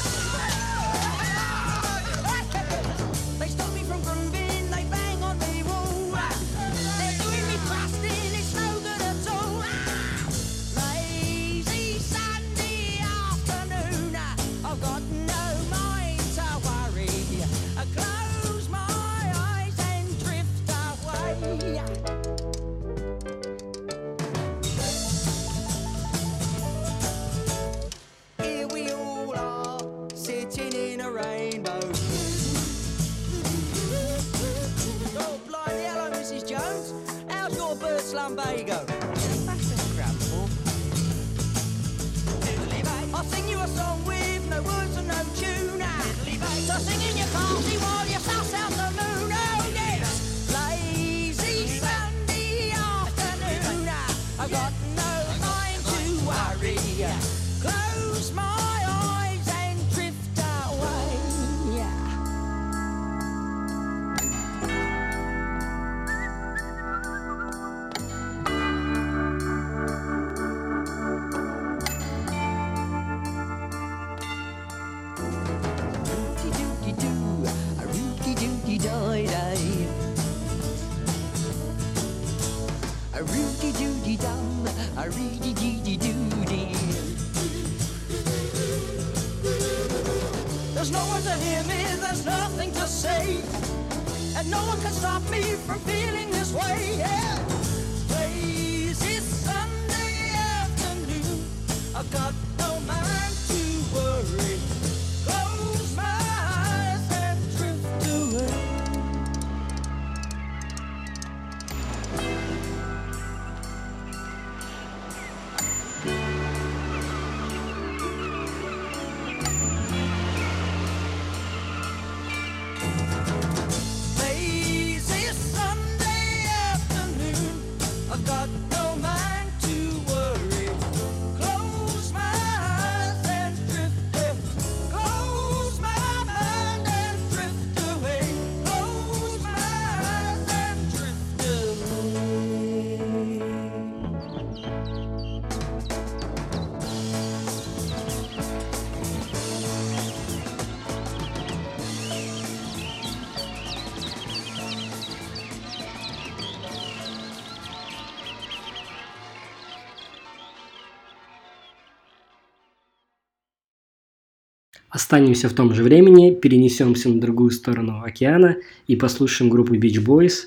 Останемся 165.02 165.48
в 165.48 165.52
том 165.52 165.74
же 165.74 165.82
времени, 165.82 166.32
перенесемся 166.32 167.08
на 167.08 167.20
другую 167.20 167.50
сторону 167.50 168.04
океана 168.04 168.58
и 168.86 168.94
послушаем 168.94 169.50
группу 169.50 169.74
Beach 169.74 169.98
Boys 169.98 170.46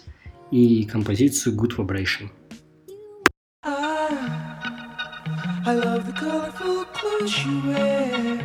и 0.49 0.85
композицию 0.85 1.57
Good 1.57 1.75
Vibration. 1.75 2.29
I 5.67 5.75
love 5.75 6.05
the 6.05 6.13
colorful 6.13 6.85
clothes 6.93 7.37
you 7.45 7.63
wear 7.67 8.39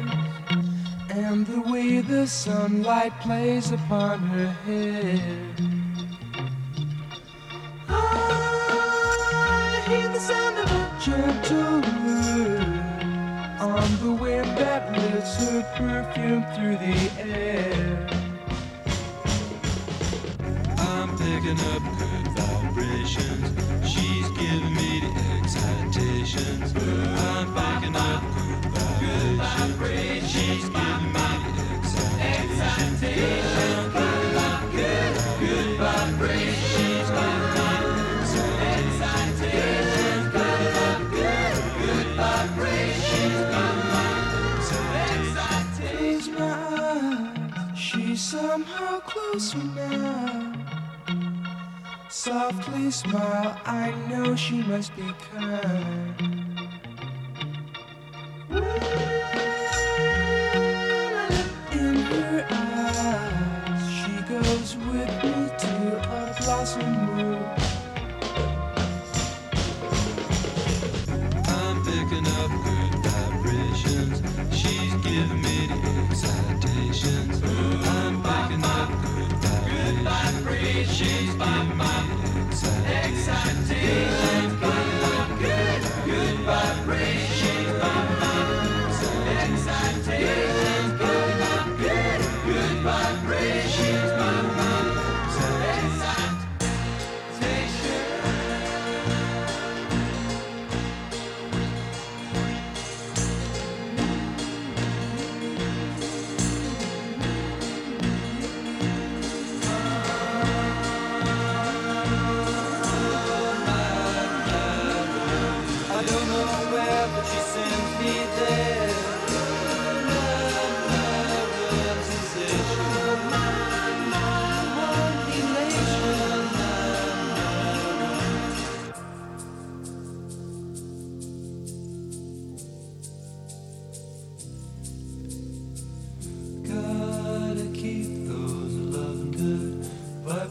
and 1.11 1.47
the 1.47 1.61
way 1.71 2.01
the 2.01 2.27
sunlight 2.27 3.13
plays 3.23 3.71
upon 3.71 4.19
her 4.19 4.53
hair. 4.67 5.21
I 7.89 7.93
hear 9.87 10.09
the 10.09 10.19
sound 10.19 10.59
of 10.59 10.73
a 10.73 10.89
gentle 11.07 11.85
on 13.61 13.89
the 14.03 14.11
wind. 14.21 14.40
her 15.41 15.63
perfume 15.77 16.45
through 16.55 16.77
the 16.77 16.97
air. 17.19 18.07
I'm 20.79 21.17
picking 21.17 21.59
up 21.73 21.83
good 21.99 22.27
vibrations. 22.37 23.49
She's 23.91 24.29
giving 24.33 24.75
me 24.75 25.01
the 25.01 25.11
excitations. 25.39 26.75
I'm 26.77 27.47
picking 27.55 27.97
up 27.97 28.23
good 29.01 29.37
vibrations. 29.37 30.31
She's 30.31 30.69
giving 30.69 31.13
me 31.13 31.29
the 31.55 32.21
excitations. 32.21 33.50
kiss 49.41 49.55
now. 49.75 50.53
Softly 52.11 52.91
smile, 52.91 53.59
I 53.65 53.93
know 54.09 54.37
she 54.37 54.63
must 54.63 54.95
be 54.97 55.15
kind. 55.33 56.40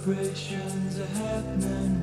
celebrations 0.09 0.99
are 0.99 1.05
happening. 1.05 1.98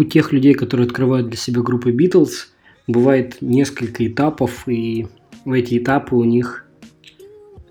У 0.00 0.04
тех 0.04 0.32
людей, 0.32 0.54
которые 0.54 0.86
открывают 0.86 1.28
для 1.28 1.36
себя 1.36 1.60
группы 1.60 1.92
Beatles, 1.92 2.46
бывает 2.86 3.36
несколько 3.42 4.06
этапов, 4.06 4.66
и 4.66 5.06
в 5.44 5.52
эти 5.52 5.76
этапы 5.76 6.16
у 6.16 6.24
них 6.24 6.64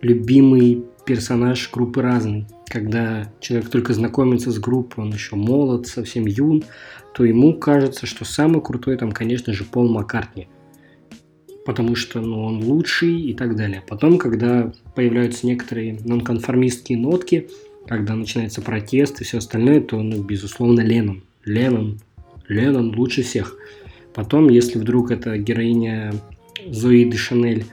любимый 0.01 0.85
персонаж 1.07 1.71
группы 1.71 2.03
разный. 2.03 2.45
Когда 2.67 3.33
человек 3.39 3.69
только 3.69 3.95
знакомится 3.95 4.51
с 4.51 4.59
группой, 4.59 5.05
он 5.05 5.11
еще 5.11 5.35
молод, 5.35 5.87
совсем 5.87 6.27
юн, 6.27 6.63
то 7.15 7.25
ему 7.25 7.55
кажется, 7.55 8.05
что 8.05 8.25
самый 8.25 8.61
крутой 8.61 8.97
там, 8.97 9.11
конечно 9.11 9.51
же, 9.51 9.63
Пол 9.63 9.89
Маккартни. 9.89 10.47
Потому 11.65 11.95
что 11.95 12.21
ну, 12.21 12.43
он 12.43 12.63
лучший 12.63 13.21
и 13.21 13.33
так 13.33 13.55
далее. 13.55 13.83
Потом, 13.87 14.19
когда 14.19 14.71
появляются 14.93 15.47
некоторые 15.47 15.99
нонконформистские 16.05 16.99
нотки, 16.99 17.49
когда 17.87 18.13
начинается 18.13 18.61
протест 18.61 19.19
и 19.19 19.23
все 19.23 19.39
остальное, 19.39 19.81
то, 19.81 19.99
ну, 19.99 20.21
безусловно, 20.21 20.81
Леннон. 20.81 21.23
Леннон, 21.43 21.99
Леннон 22.49 22.93
лучше 22.97 23.23
всех. 23.23 23.55
Потом, 24.13 24.49
если 24.49 24.77
вдруг 24.77 25.11
это 25.11 25.37
героиня 25.37 26.13
Зои 26.67 27.05
де 27.05 27.15
Шанель 27.15 27.65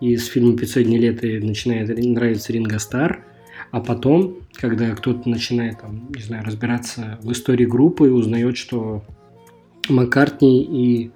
из 0.00 0.26
фильма 0.26 0.54
«500 0.54 0.84
дней 0.84 0.98
лета» 0.98 1.26
начинает 1.44 1.88
нравиться 1.88 2.52
Ринго 2.52 2.78
Стар, 2.78 3.24
а 3.70 3.80
потом, 3.80 4.38
когда 4.54 4.90
кто-то 4.94 5.28
начинает, 5.28 5.80
там, 5.80 6.10
не 6.14 6.22
знаю, 6.22 6.44
разбираться 6.44 7.18
в 7.22 7.30
истории 7.32 7.66
группы 7.66 8.06
и 8.06 8.10
узнает, 8.10 8.56
что 8.56 9.04
Маккартни 9.88 10.62
и 10.62 11.10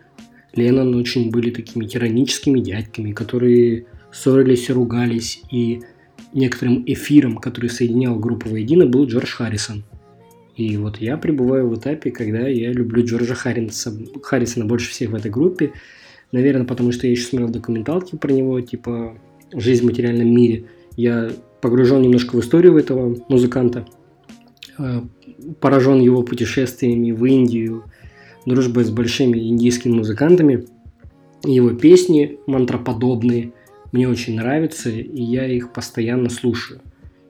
Леннон 0.55 0.95
очень 0.95 1.31
были 1.31 1.51
такими 1.51 1.87
тираническими 1.87 2.61
дядьками, 2.61 3.13
которые 3.13 3.87
ссорились 4.13 4.69
и 4.69 4.73
ругались, 4.73 5.43
и 5.51 5.83
некоторым 6.33 6.83
эфиром, 6.87 7.37
который 7.39 7.71
соединял 7.71 8.19
группу 8.19 8.49
воедино, 8.49 8.87
был 8.87 9.07
Джордж 9.07 9.31
Харрисон. 9.31 9.85
И 10.57 10.77
вот 10.79 10.99
я 10.99 11.19
пребываю 11.19 11.69
в 11.69 11.79
этапе, 11.79 12.11
когда 12.11 12.49
я 12.49 12.73
люблю 12.73 13.05
Джорджа 13.05 13.35
Харрисона, 13.35 14.07
Харрисона 14.23 14.65
больше 14.65 14.91
всех 14.91 15.11
в 15.11 15.15
этой 15.15 15.31
группе. 15.31 15.73
Наверное, 16.33 16.67
потому 16.67 16.93
что 16.93 17.07
я 17.07 17.13
еще 17.13 17.27
смотрел 17.27 17.51
документалки 17.51 18.17
про 18.17 18.33
него, 18.33 18.61
типа 18.63 19.19
«Жизнь 19.53 19.83
в 19.83 19.87
материальном 19.87 20.29
мире». 20.29 20.65
Я 20.97 21.31
погружен 21.61 22.01
немножко 22.01 22.37
в 22.37 22.41
историю 22.41 22.77
этого 22.79 23.17
музыканта, 23.29 23.87
э, 24.79 25.03
поражен 25.61 26.01
его 26.01 26.23
путешествиями 26.23 27.11
в 27.11 27.25
Индию, 27.27 27.85
дружбой 28.47 28.85
с 28.85 28.91
большими 28.91 29.39
индийскими 29.39 29.93
музыкантами. 29.93 30.65
Его 31.45 31.71
песни 31.71 32.39
мантроподобные 32.47 33.53
мне 33.93 34.09
очень 34.09 34.37
нравятся, 34.37 34.89
и 34.89 35.23
я 35.23 35.47
их 35.47 35.73
постоянно 35.73 36.31
слушаю. 36.31 36.81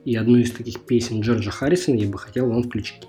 И 0.05 0.15
одну 0.15 0.37
из 0.37 0.51
таких 0.51 0.79
песен 0.79 1.19
Джорджа 1.19 1.51
Харрисона 1.51 1.95
я 1.97 2.07
бы 2.07 2.17
хотел 2.17 2.47
вам 2.47 2.63
включить. 2.63 3.01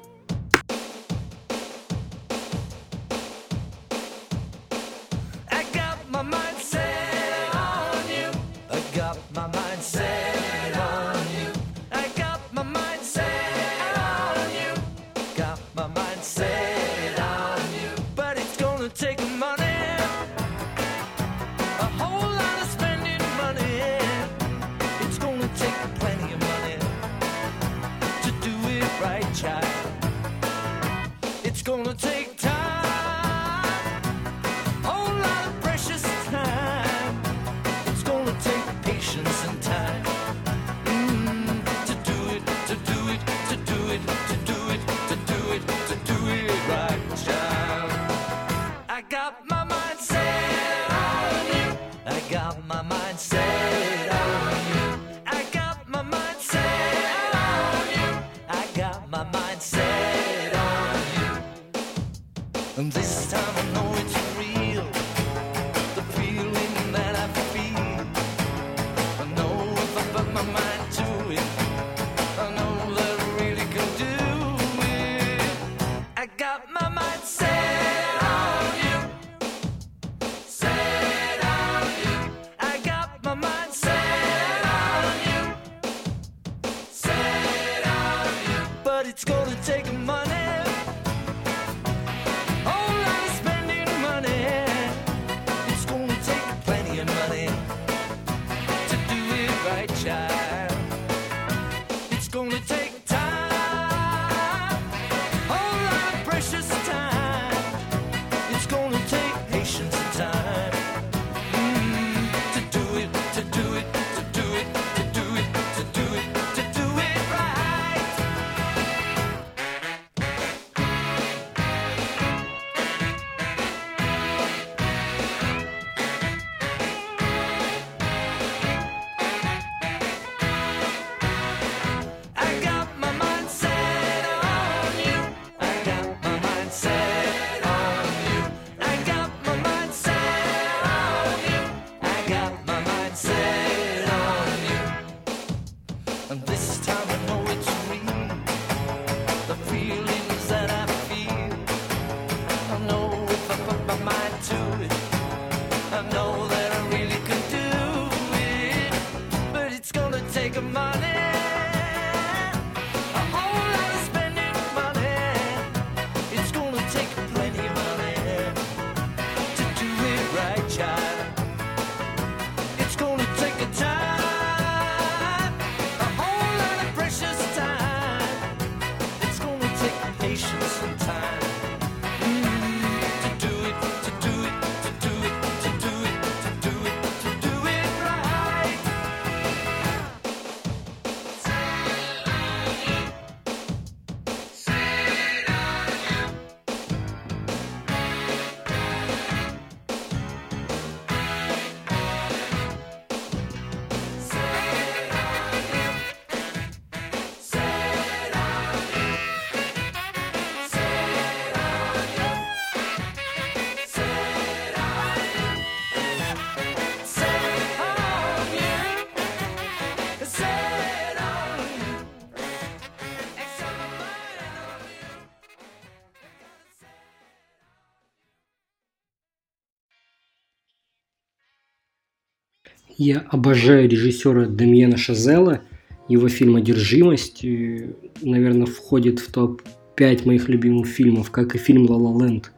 Я 232.99 233.25
обожаю 233.31 233.89
режиссера 233.89 234.47
Демьена 234.47 234.97
Шазела. 234.97 235.63
Его 236.09 236.29
фильм 236.29 236.57
«Одержимость», 236.57 237.45
э, 237.45 237.93
наверное, 238.23 238.67
входит 238.67 239.21
в 239.21 239.31
топ-5 239.31 240.27
моих 240.27 240.49
любимых 240.49 240.89
фильмов, 240.89 241.31
как 241.31 241.55
и 241.55 241.59
фильм 241.59 241.89
«Ла 241.89 241.97
Ла 241.97 242.27
Ленд». 242.27 242.51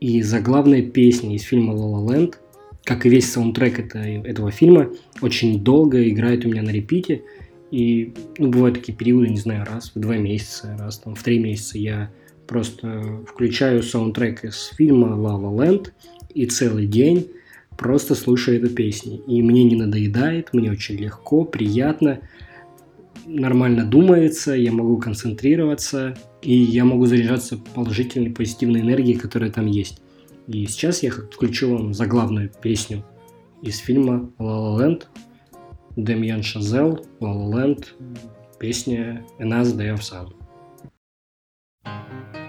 И 0.00 0.20
заглавная 0.20 0.82
песня 0.82 1.34
из 1.34 1.42
фильма 1.42 1.72
«Ла 1.72 1.98
Ла 1.98 2.14
Ленд», 2.14 2.38
как 2.84 3.06
и 3.06 3.08
весь 3.08 3.32
саундтрек 3.32 3.78
это, 3.78 4.00
этого 4.00 4.50
фильма, 4.50 4.90
очень 5.22 5.64
долго 5.64 6.06
играет 6.10 6.44
у 6.44 6.48
меня 6.48 6.62
на 6.62 6.70
репите. 6.70 7.22
И 7.70 8.12
ну, 8.36 8.50
бывают 8.50 8.76
такие 8.76 8.96
периоды, 8.96 9.28
не 9.28 9.38
знаю, 9.38 9.64
раз 9.64 9.92
в 9.94 9.98
два 9.98 10.18
месяца, 10.18 10.76
раз 10.78 10.98
там 10.98 11.14
в 11.14 11.22
три 11.22 11.38
месяца 11.38 11.78
я 11.78 12.10
просто 12.46 13.24
включаю 13.26 13.82
саундтрек 13.82 14.44
из 14.44 14.74
фильма 14.76 15.14
«Ла 15.16 15.36
Ла 15.36 15.64
Ленд» 15.64 15.94
и 16.34 16.44
целый 16.44 16.86
день 16.86 17.28
просто 17.78 18.14
слушаю 18.14 18.58
эту 18.58 18.74
песню. 18.74 19.22
И 19.26 19.40
мне 19.40 19.64
не 19.64 19.76
надоедает, 19.76 20.52
мне 20.52 20.70
очень 20.70 20.96
легко, 20.96 21.44
приятно, 21.44 22.20
нормально 23.24 23.86
думается, 23.86 24.52
я 24.54 24.72
могу 24.72 24.98
концентрироваться, 24.98 26.18
и 26.42 26.54
я 26.54 26.84
могу 26.84 27.06
заряжаться 27.06 27.56
положительной, 27.74 28.30
позитивной 28.30 28.80
энергией, 28.80 29.16
которая 29.16 29.50
там 29.50 29.66
есть. 29.66 30.02
И 30.48 30.66
сейчас 30.66 31.02
я 31.02 31.10
включу 31.10 31.70
вам 31.70 31.94
заглавную 31.94 32.50
песню 32.62 33.04
из 33.62 33.78
фильма 33.78 34.30
«Ла 34.38 34.58
Ла 34.58 34.82
Ленд», 34.82 35.08
Демьян 35.96 36.42
Шазел, 36.42 37.06
«Ла 37.20 37.32
Ла 37.32 37.60
Ленд», 37.62 37.94
песня 38.58 39.24
«Эназ 39.38 39.74
Day 39.74 39.94
of 39.94 40.00
Sun». 40.00 40.32
I 41.84 42.47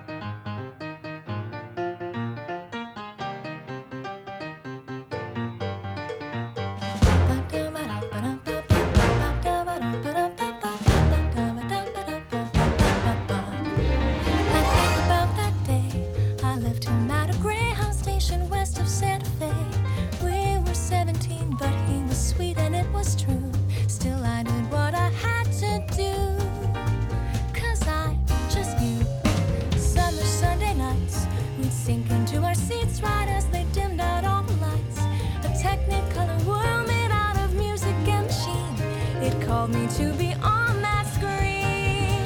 to 39.99 40.13
be 40.13 40.33
on 40.41 40.81
that 40.81 41.05
screen 41.13 42.23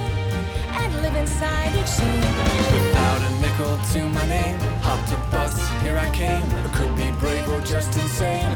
and 0.77 1.01
live 1.01 1.15
inside 1.15 1.73
each 1.75 1.87
scene. 1.87 2.21
Without 2.71 3.21
a 3.25 3.31
nickel 3.41 3.75
to 3.93 4.09
my 4.09 4.25
name, 4.27 4.59
hopped 4.85 5.11
a 5.11 5.17
bus, 5.31 5.57
here 5.81 5.97
I 5.97 6.07
came. 6.11 6.43
Could 6.77 6.95
be 6.95 7.09
brave 7.19 7.49
or 7.49 7.61
just 7.61 7.97
insane. 7.97 8.55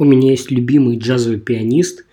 У 0.00 0.04
меня 0.04 0.30
есть 0.30 0.50
любимый 0.50 0.96
джазовый 0.96 1.38
пианист. 1.38 2.06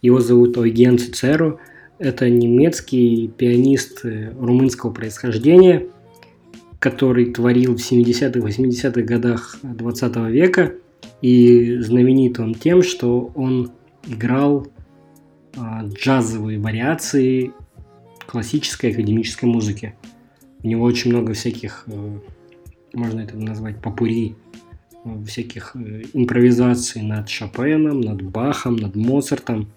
Его 0.00 0.20
зовут 0.20 0.56
Ойген 0.56 0.96
Цицеро. 0.96 1.58
Это 1.98 2.30
немецкий 2.30 3.28
пианист 3.28 4.06
э, 4.06 4.32
румынского 4.40 4.90
происхождения, 4.90 5.86
который 6.78 7.34
творил 7.34 7.76
в 7.76 7.80
70-х, 7.80 8.40
80-х 8.40 9.02
годах 9.02 9.58
20 9.62 10.16
века. 10.30 10.76
И 11.20 11.76
знаменит 11.80 12.40
он 12.40 12.54
тем, 12.54 12.82
что 12.82 13.30
он 13.34 13.70
играл 14.08 14.68
а, 15.58 15.84
джазовые 15.84 16.58
вариации 16.58 17.52
классической 18.26 18.92
академической 18.92 19.44
музыки. 19.44 19.94
У 20.64 20.68
него 20.68 20.86
очень 20.86 21.10
много 21.10 21.34
всяких, 21.34 21.84
э, 21.86 22.18
можно 22.94 23.20
это 23.20 23.36
назвать, 23.36 23.82
попури, 23.82 24.36
всяких 25.26 25.74
э, 25.74 26.02
импровизаций 26.12 27.02
над 27.02 27.28
Шопеном, 27.28 28.00
над 28.00 28.22
Бахом, 28.22 28.76
над 28.76 28.96
Моцартом. 28.96 29.70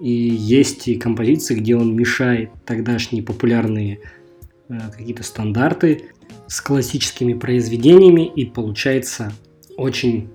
И 0.00 0.10
есть 0.10 0.88
и 0.88 0.96
композиции, 0.96 1.54
где 1.54 1.76
он 1.76 1.94
мешает 1.94 2.50
тогдашние 2.64 3.22
популярные 3.22 4.00
э, 4.68 4.78
какие-то 4.96 5.22
стандарты 5.22 6.02
с 6.48 6.60
классическими 6.60 7.34
произведениями, 7.34 8.26
и 8.26 8.44
получается 8.44 9.32
очень 9.76 10.28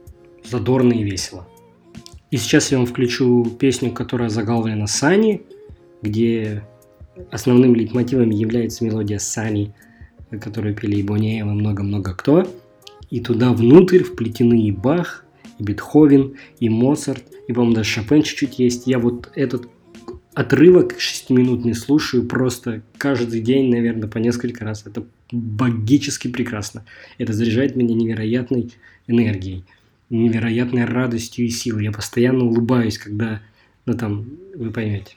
задорно 0.44 0.94
и 0.94 1.04
весело. 1.04 1.48
И 2.32 2.38
сейчас 2.38 2.72
я 2.72 2.78
вам 2.78 2.88
включу 2.88 3.46
песню, 3.46 3.92
которая 3.92 4.30
заглавлена 4.30 4.88
Сани, 4.88 5.44
где 6.02 6.64
основным 7.32 7.76
лейтмотивом 7.76 8.30
является 8.30 8.84
мелодия 8.84 9.20
Сани, 9.20 9.74
которую 10.42 10.76
пели 10.76 10.98
и 10.98 11.04
Бонеева, 11.04 11.52
много-много 11.52 12.14
кто. 12.14 12.48
И 13.10 13.20
туда 13.20 13.54
внутрь 13.54 14.04
вплетены 14.04 14.68
и 14.68 14.72
Бах, 14.72 15.26
и 15.60 15.64
Бетховен, 15.64 16.36
и 16.60 16.70
Моцарт, 16.70 17.24
и, 17.48 17.54
по-моему, 17.54 17.76
даже 17.76 17.90
Шопен 17.90 18.24
чуть-чуть 18.24 18.60
есть. 18.60 18.88
Я 18.88 19.00
вот 19.00 19.32
этот 19.36 19.70
отрывок 20.34 21.00
шестиминутный 21.00 21.74
слушаю 21.74 22.28
просто 22.28 22.84
каждый 22.98 23.42
день, 23.42 23.72
наверное, 23.72 24.08
по 24.08 24.20
несколько 24.20 24.66
раз. 24.66 24.86
Это 24.86 25.06
богически 25.32 26.28
прекрасно. 26.28 26.86
Это 27.18 27.34
заряжает 27.34 27.76
меня 27.76 27.96
невероятной 27.96 28.72
энергией, 29.08 29.64
невероятной 30.10 30.86
радостью 30.86 31.46
и 31.46 31.50
силой. 31.50 31.86
Я 31.86 31.92
постоянно 31.92 32.46
улыбаюсь, 32.46 32.98
когда, 32.98 33.42
ну 33.86 33.94
там, 33.94 34.28
вы 34.56 34.70
поймете. 34.70 35.16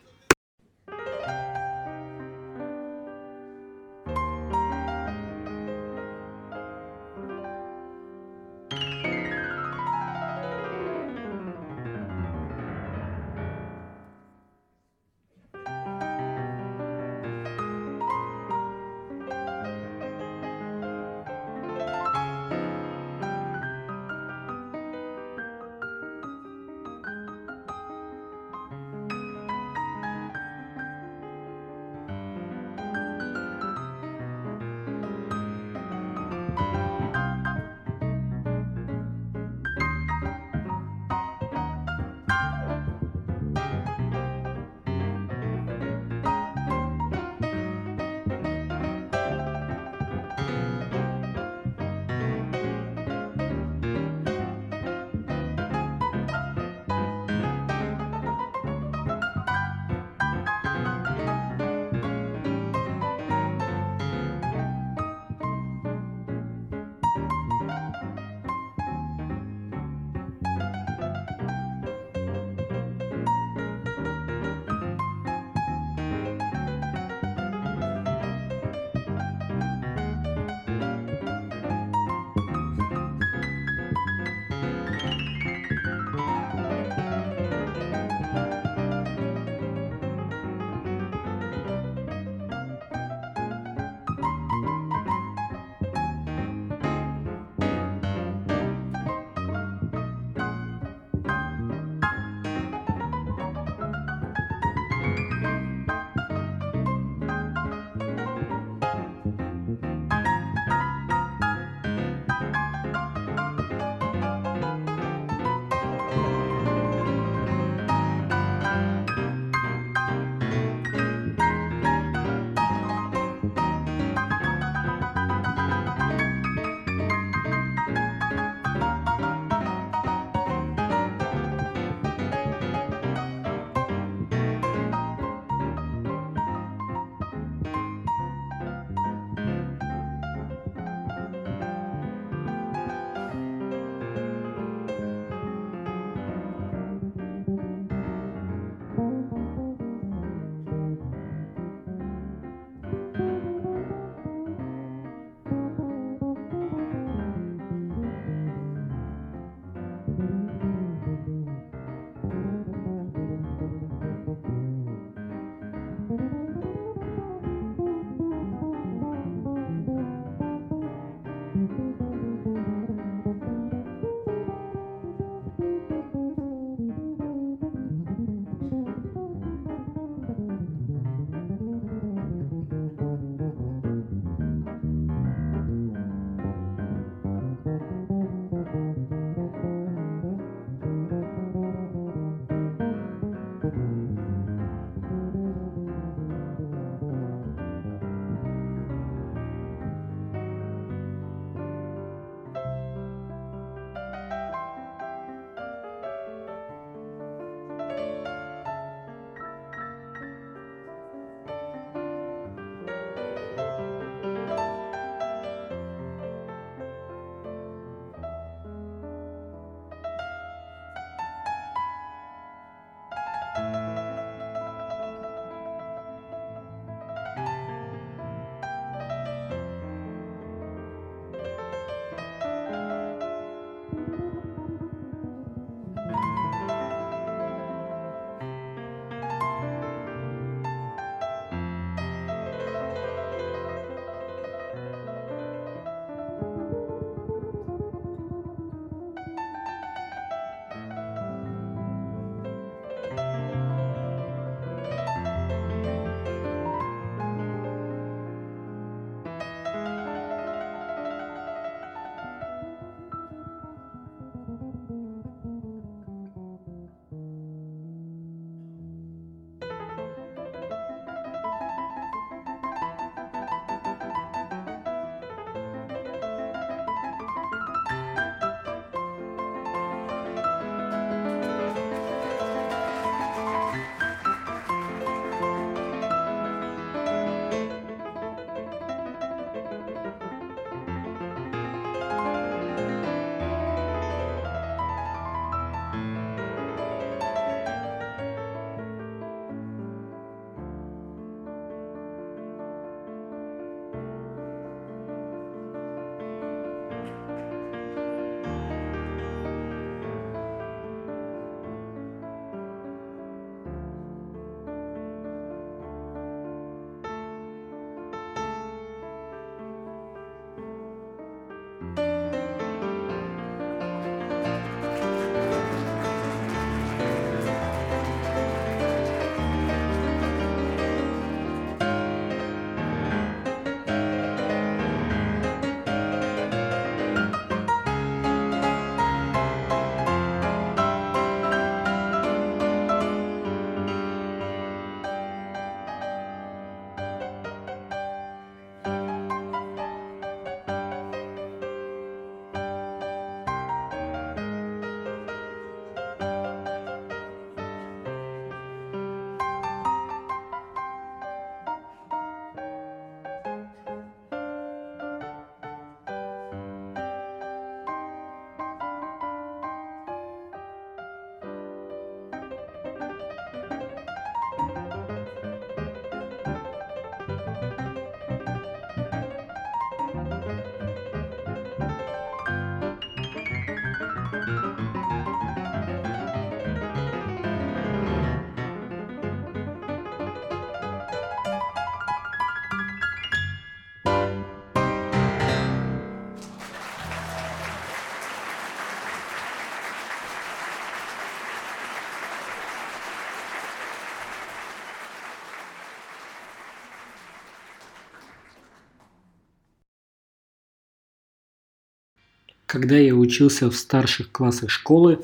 Когда 412.71 412.97
я 412.97 413.17
учился 413.17 413.69
в 413.69 413.75
старших 413.75 414.31
классах 414.31 414.71
школы, 414.71 415.19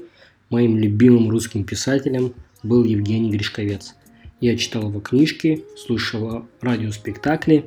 моим 0.51 0.77
любимым 0.79 1.31
русским 1.31 1.63
писателем 1.63 2.35
был 2.65 2.83
Евгений 2.83 3.31
Гришковец. 3.31 3.95
Я 4.41 4.57
читал 4.57 4.89
его 4.89 4.99
книжки, 4.99 5.65
слушал 5.77 6.47
радиоспектакли 6.61 7.67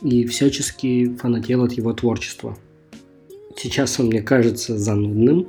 и 0.00 0.24
всячески 0.24 1.14
фанател 1.16 1.64
от 1.64 1.72
его 1.72 1.92
творчества. 1.92 2.56
Сейчас 3.58 4.00
он 4.00 4.06
мне 4.06 4.22
кажется 4.22 4.78
занудным. 4.78 5.48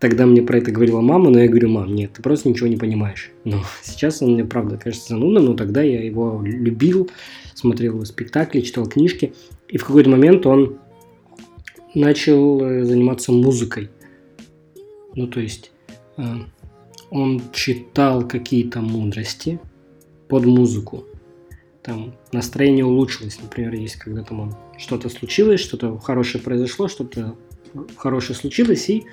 Тогда 0.00 0.26
мне 0.26 0.42
про 0.42 0.58
это 0.58 0.72
говорила 0.72 1.00
мама, 1.00 1.30
но 1.30 1.38
я 1.38 1.46
говорю, 1.46 1.68
мам, 1.68 1.94
нет, 1.94 2.14
ты 2.14 2.22
просто 2.22 2.48
ничего 2.48 2.66
не 2.66 2.76
понимаешь. 2.76 3.30
Но 3.44 3.62
сейчас 3.84 4.22
он 4.22 4.32
мне 4.32 4.44
правда 4.44 4.76
кажется 4.76 5.10
занудным, 5.10 5.44
но 5.44 5.54
тогда 5.54 5.82
я 5.82 6.02
его 6.02 6.42
любил, 6.42 7.08
смотрел 7.54 7.92
его 7.92 8.04
спектакли, 8.04 8.60
читал 8.60 8.88
книжки. 8.88 9.34
И 9.68 9.78
в 9.78 9.84
какой-то 9.84 10.10
момент 10.10 10.46
он 10.46 10.78
начал 11.96 12.60
э, 12.62 12.84
заниматься 12.84 13.32
музыкой. 13.32 13.90
Ну, 15.14 15.26
то 15.26 15.40
есть 15.40 15.72
э, 16.18 16.22
он 17.10 17.42
читал 17.52 18.28
какие-то 18.28 18.82
мудрости 18.82 19.58
под 20.28 20.44
музыку. 20.44 21.04
Там 21.82 22.14
настроение 22.32 22.84
улучшилось, 22.84 23.40
например, 23.40 23.74
есть 23.74 23.96
когда 23.96 24.22
там 24.22 24.54
что-то 24.76 25.08
случилось, 25.08 25.60
что-то 25.60 25.98
хорошее 25.98 26.44
произошло, 26.44 26.88
что-то 26.88 27.34
хорошее 27.96 28.36
случилось, 28.36 28.90
и 28.90 29.04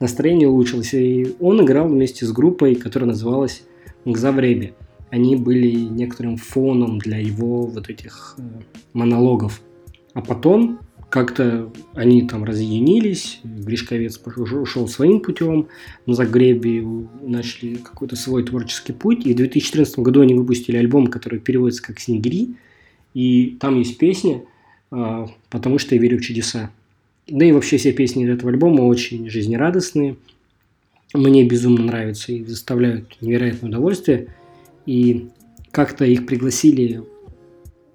настроение 0.00 0.48
улучшилось. 0.48 0.94
И 0.94 1.34
он 1.38 1.62
играл 1.62 1.88
вместе 1.88 2.24
с 2.24 2.32
группой, 2.32 2.76
которая 2.76 3.08
называлась 3.08 3.62
Гзавреби. 4.06 4.74
Они 5.10 5.36
были 5.36 5.70
некоторым 5.70 6.38
фоном 6.38 6.98
для 6.98 7.18
его 7.18 7.66
вот 7.66 7.90
этих 7.90 8.36
э, 8.38 8.42
монологов. 8.94 9.60
А 10.14 10.22
потом 10.22 10.78
как-то 11.12 11.70
они 11.92 12.26
там 12.26 12.42
разъединились, 12.42 13.40
Гришковец 13.44 14.18
ушел 14.24 14.88
своим 14.88 15.20
путем, 15.20 15.68
на 16.06 16.14
Загребе 16.14 16.82
начали 17.20 17.74
какой-то 17.74 18.16
свой 18.16 18.42
творческий 18.44 18.94
путь, 18.94 19.26
и 19.26 19.34
в 19.34 19.36
2014 19.36 19.98
году 19.98 20.22
они 20.22 20.32
выпустили 20.32 20.78
альбом, 20.78 21.08
который 21.08 21.38
переводится 21.38 21.82
как 21.82 22.00
«Сингри», 22.00 22.54
и 23.12 23.58
там 23.60 23.78
есть 23.78 23.98
песня 23.98 24.42
а, 24.90 25.28
«Потому 25.50 25.78
что 25.78 25.94
я 25.94 26.00
верю 26.00 26.16
в 26.16 26.22
чудеса». 26.22 26.70
Да 27.28 27.44
и 27.44 27.52
вообще 27.52 27.76
все 27.76 27.92
песни 27.92 28.26
этого 28.26 28.50
альбома 28.50 28.80
очень 28.84 29.28
жизнерадостные, 29.28 30.16
мне 31.12 31.44
безумно 31.44 31.84
нравятся 31.84 32.32
и 32.32 32.42
доставляют 32.42 33.18
невероятное 33.20 33.68
удовольствие, 33.68 34.28
и 34.86 35.28
как-то 35.72 36.06
их 36.06 36.24
пригласили 36.24 37.02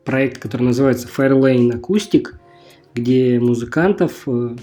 проект, 0.06 0.38
который 0.38 0.64
называется 0.64 1.08
Fairlane 1.08 1.82
Acoustic, 1.82 2.36
где 2.98 3.40
музыкантов 3.40 4.24
э, 4.28 4.56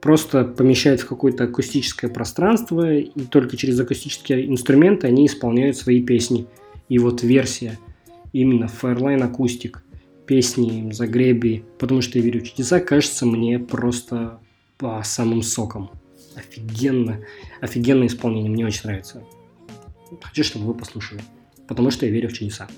просто 0.00 0.44
помещают 0.44 1.00
в 1.00 1.08
какое-то 1.08 1.44
акустическое 1.44 2.10
пространство, 2.10 2.92
и 2.92 3.10
только 3.30 3.56
через 3.56 3.80
акустические 3.80 4.48
инструменты 4.48 5.06
они 5.06 5.26
исполняют 5.26 5.76
свои 5.76 6.02
песни. 6.02 6.46
И 6.88 6.98
вот 6.98 7.22
версия 7.22 7.78
именно 8.32 8.64
Fairline 8.66 9.30
Acoustic 9.30 9.78
песни 10.26 10.90
Загреби, 10.92 11.64
потому 11.78 12.02
что 12.02 12.18
я 12.18 12.24
верю 12.24 12.40
в 12.40 12.44
чудеса, 12.44 12.80
кажется 12.80 13.26
мне 13.26 13.58
просто 13.58 14.40
а, 14.80 15.02
самым 15.02 15.42
соком. 15.42 15.90
Офигенно. 16.36 17.20
Офигенное 17.60 18.06
исполнение, 18.06 18.50
мне 18.50 18.66
очень 18.66 18.82
нравится. 18.84 19.24
Хочу, 20.22 20.44
чтобы 20.44 20.66
вы 20.66 20.74
послушали. 20.74 21.22
Потому 21.66 21.90
что 21.90 22.06
я 22.06 22.12
верю 22.12 22.28
в 22.28 22.32
чудеса. 22.32 22.68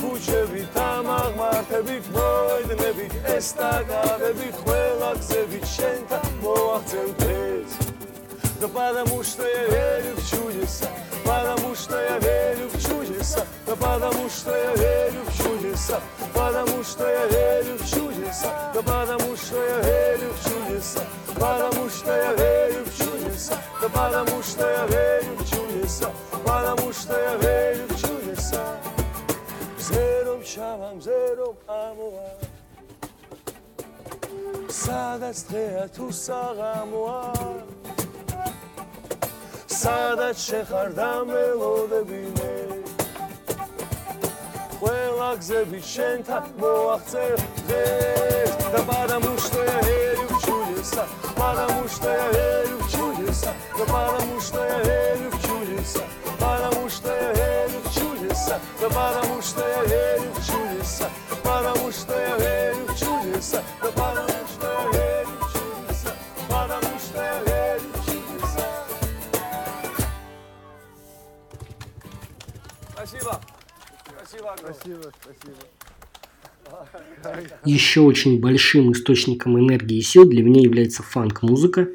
ქუჩებით 0.00 0.76
ამ 0.80 1.06
აღმართებით 1.12 2.06
მოედნებით 2.14 3.14
ესტაკადებით 3.36 4.56
ყველა 4.64 5.10
გზებით 5.20 5.66
შენთან 5.76 6.26
მოაღწევ 6.44 7.08
დღეს 7.20 7.72
Да 8.60 8.68
потому 8.68 9.22
что 9.22 9.42
я 9.46 9.64
верю 9.68 10.12
в 10.16 10.22
чудеса, 10.30 10.88
потому 11.24 11.74
что 11.74 12.00
я 12.00 12.18
верю 12.18 12.68
в 12.72 12.76
чудеса, 12.80 13.44
да 13.66 13.76
потому 13.76 14.30
что 14.30 14.50
я 14.56 14.72
верю 14.74 15.20
в 15.28 15.32
чудеса, 15.36 16.00
потому 16.32 16.82
что 16.82 17.04
я 17.06 17.26
верю 17.26 17.76
в 17.78 17.84
чудеса, 17.90 18.50
да 18.72 18.80
потому 18.82 19.36
что 19.36 19.56
я 19.56 19.78
верю 19.88 20.30
в 20.32 20.40
чудеса, 20.48 21.02
потому 21.34 21.90
что 21.90 22.16
я 22.16 22.32
верю 22.32 22.80
в 22.86 22.92
чудеса, 22.96 23.54
да 23.82 23.88
потому 23.88 24.42
что 24.42 24.62
я 24.66 24.86
верю 24.86 25.36
в 25.38 25.44
чудеса, 25.50 26.10
потому 26.32 26.92
что 26.94 27.12
я 27.12 27.34
верю 27.36 27.44
в 27.44 27.44
чудеса. 27.44 27.69
Зером 30.50 30.50
чавам, 30.50 31.00
зером 31.00 31.56
амуа, 31.70 32.26
სადაც 34.74 35.38
დღეა 35.46 35.84
თუ 35.94 36.06
საღამოა 36.10 37.20
სადაც 39.70 40.42
შეხარდა 40.48 41.10
მელოდები 41.30 42.22
მე 42.40 42.56
ყველა 44.82 45.30
გზები 45.44 45.80
შენთან 45.94 46.50
მოაღწევ 46.58 47.38
დღეს 47.70 48.58
და 48.74 48.80
потому 48.90 49.32
что 49.46 49.62
я 49.62 49.78
верю 49.86 50.26
в 50.34 50.36
чудеса 50.42 51.06
потому 51.38 51.86
что 51.86 52.08
я 52.10 52.28
верю 52.34 52.76
в 52.82 52.86
чудеса 52.90 53.54
да 53.78 53.84
потому 53.94 54.40
что 54.40 54.58
я 54.74 54.78
верю 54.90 55.29
чудеса 58.51 58.59
да 58.81 58.89
потому 58.89 59.41
что 59.41 59.61
я 59.61 59.83
верю 59.85 60.31
в 60.33 60.45
чудеса 60.45 61.09
потому 61.29 61.91
что 61.91 62.13
я 62.13 62.37
верю 62.37 62.85
в 62.87 62.99
чудеса 62.99 63.63
да 63.81 63.91
потому 63.91 64.47
что 64.47 64.67
я 64.67 64.91
верю 64.91 65.29
в 65.39 65.53
чудеса 65.53 66.15
потому 66.49 66.99
что 66.99 67.17
я 67.17 67.43
верю 67.43 67.89
в 67.93 68.05
чудеса 68.05 68.67
Спасибо. 72.93 73.41
Спасибо. 74.17 74.51
огромное. 74.51 74.73
Спасибо, 74.73 75.11
спасибо. 75.21 75.57
Еще 77.65 78.01
очень 78.01 78.39
большим 78.39 78.91
источником 78.91 79.59
энергии 79.59 79.97
и 79.97 80.01
сил 80.01 80.25
для 80.25 80.43
меня 80.43 80.61
является 80.61 81.03
фанк-музыка. 81.03 81.89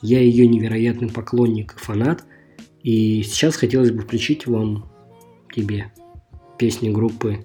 Я 0.00 0.20
ее 0.20 0.46
невероятный 0.46 1.10
поклонник 1.10 1.74
и 1.74 1.78
фанат. 1.78 2.24
И 2.82 3.22
сейчас 3.22 3.56
хотелось 3.56 3.90
бы 3.90 4.02
включить 4.02 4.46
вам, 4.46 4.88
тебе, 5.58 5.92
песни 6.56 6.88
группы 6.90 7.44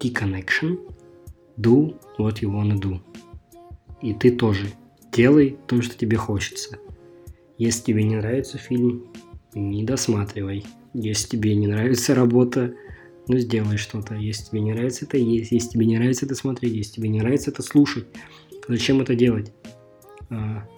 T-Connection 0.00 0.80
Do 1.56 1.96
What 2.18 2.40
You 2.40 2.50
Wanna 2.50 2.80
Do. 2.80 3.00
И 4.02 4.12
ты 4.14 4.32
тоже 4.32 4.66
делай 5.12 5.56
то, 5.68 5.80
что 5.80 5.96
тебе 5.96 6.16
хочется. 6.16 6.78
Если 7.56 7.84
тебе 7.84 8.02
не 8.02 8.16
нравится 8.16 8.58
фильм, 8.58 9.06
не 9.54 9.84
досматривай. 9.84 10.64
Если 10.92 11.28
тебе 11.28 11.54
не 11.54 11.68
нравится 11.68 12.16
работа, 12.16 12.74
ну 13.28 13.38
сделай 13.38 13.76
что-то. 13.76 14.14
Если 14.16 14.46
тебе 14.46 14.60
не 14.60 14.72
нравится 14.72 15.04
это 15.04 15.16
есть, 15.16 15.52
если 15.52 15.70
тебе 15.70 15.86
не 15.86 15.96
нравится 15.96 16.26
это 16.26 16.34
смотреть, 16.34 16.74
если 16.74 16.94
тебе 16.94 17.08
не 17.08 17.20
нравится 17.20 17.52
это 17.52 17.62
слушать, 17.62 18.06
зачем 18.66 19.00
это 19.00 19.14
делать? 19.14 19.52
А, 20.30 20.68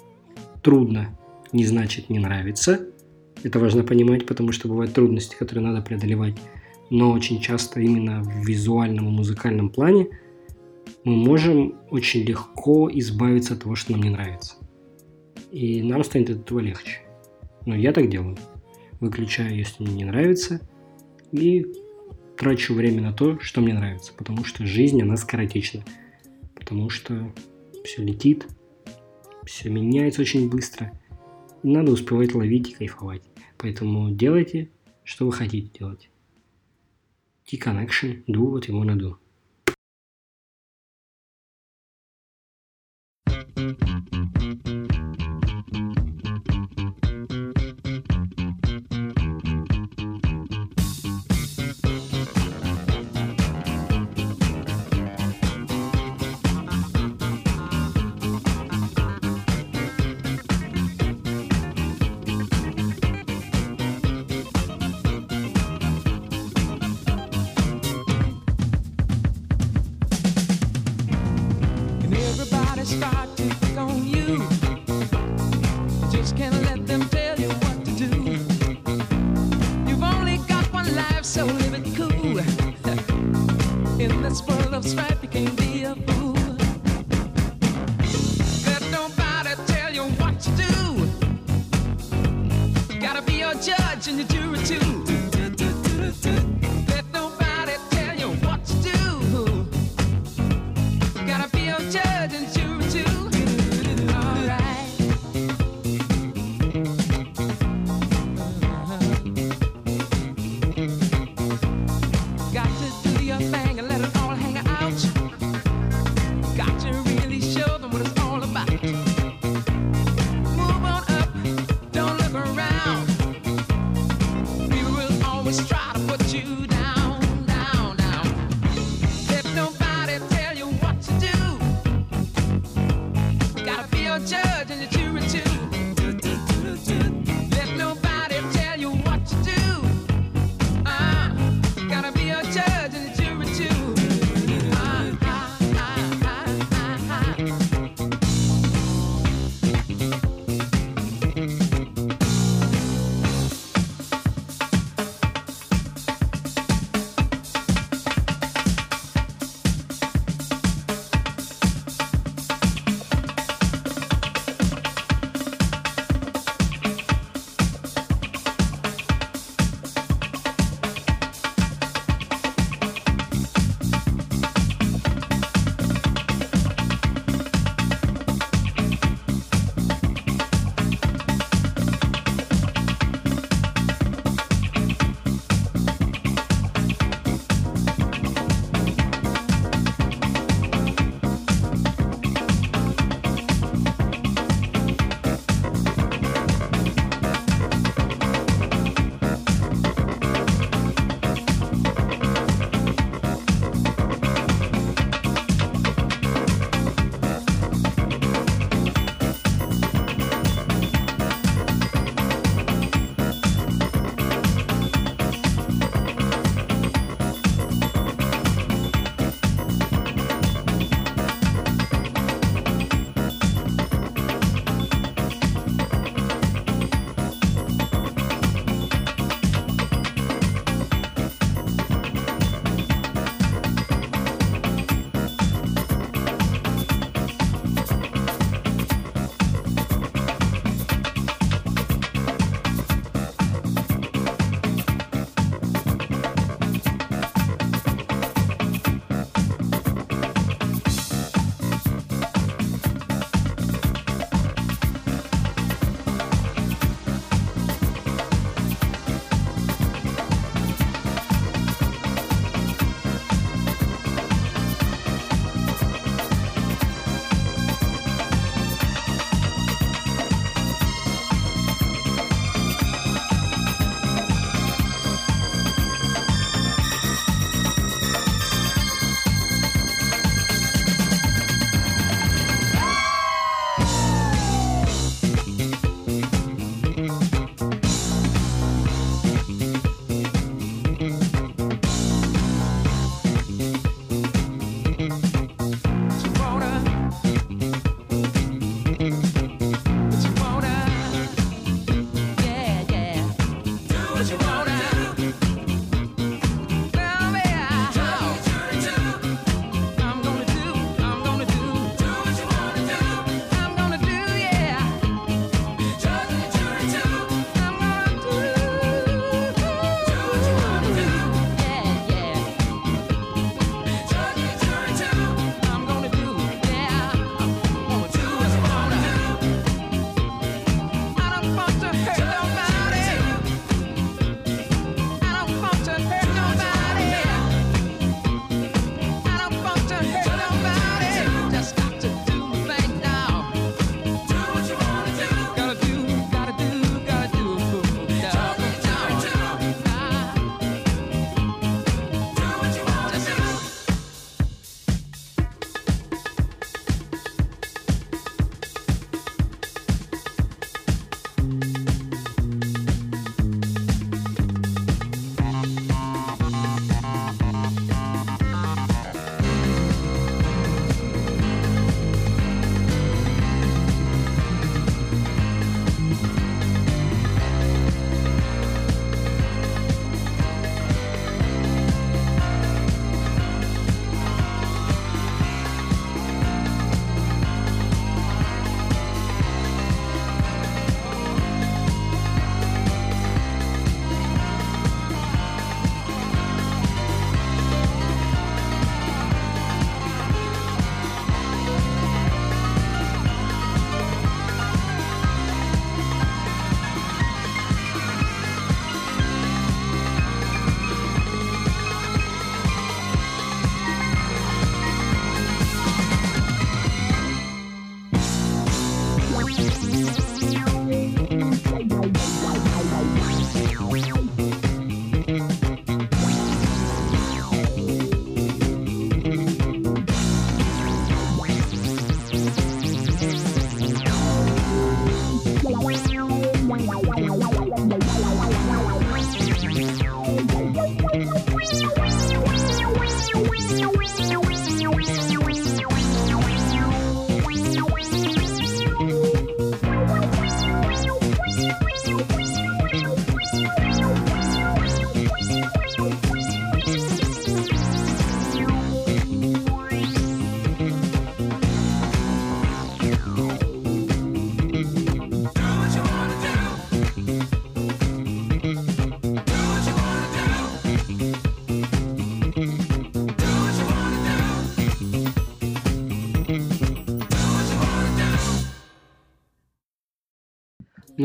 трудно 0.62 1.16
не 1.52 1.64
значит 1.64 2.10
не 2.10 2.18
нравится. 2.18 2.86
Это 3.42 3.58
важно 3.58 3.82
понимать, 3.82 4.26
потому 4.26 4.52
что 4.52 4.68
бывают 4.68 4.92
трудности, 4.92 5.36
которые 5.36 5.64
надо 5.64 5.82
преодолевать. 5.82 6.34
Но 6.90 7.12
очень 7.12 7.40
часто 7.40 7.80
именно 7.80 8.22
в 8.22 8.46
визуальном 8.46 9.08
и 9.08 9.12
музыкальном 9.12 9.70
плане 9.70 10.08
мы 11.04 11.16
можем 11.16 11.74
очень 11.90 12.22
легко 12.22 12.90
избавиться 12.92 13.54
от 13.54 13.62
того, 13.62 13.74
что 13.74 13.92
нам 13.92 14.02
не 14.02 14.10
нравится. 14.10 14.56
И 15.50 15.82
нам 15.82 16.02
станет 16.04 16.30
от 16.30 16.38
этого 16.38 16.60
легче. 16.60 17.00
Но 17.64 17.74
я 17.74 17.92
так 17.92 18.08
делаю. 18.08 18.36
Выключаю, 19.00 19.56
если 19.56 19.82
мне 19.82 19.94
не 19.94 20.04
нравится, 20.04 20.60
и 21.32 21.66
трачу 22.36 22.74
время 22.74 23.02
на 23.02 23.12
то, 23.12 23.38
что 23.40 23.60
мне 23.60 23.74
нравится. 23.74 24.12
Потому 24.16 24.44
что 24.44 24.66
жизнь, 24.66 25.00
она 25.02 25.16
скоротечна. 25.16 25.84
Потому 26.54 26.88
что 26.90 27.32
все 27.84 28.02
летит, 28.02 28.46
все 29.44 29.70
меняется 29.70 30.22
очень 30.22 30.48
быстро. 30.48 30.92
Надо 31.68 31.90
успевать 31.90 32.32
ловить 32.32 32.70
и 32.70 32.74
кайфовать. 32.74 33.22
Поэтому 33.58 34.12
делайте, 34.12 34.70
что 35.02 35.26
вы 35.26 35.32
хотите 35.32 35.68
делать. 35.76 36.08
T-Connection, 37.44 38.22
do 38.28 38.52
what 38.52 38.68
you 38.68 38.80
wanna 38.80 38.96
do. 38.96 39.16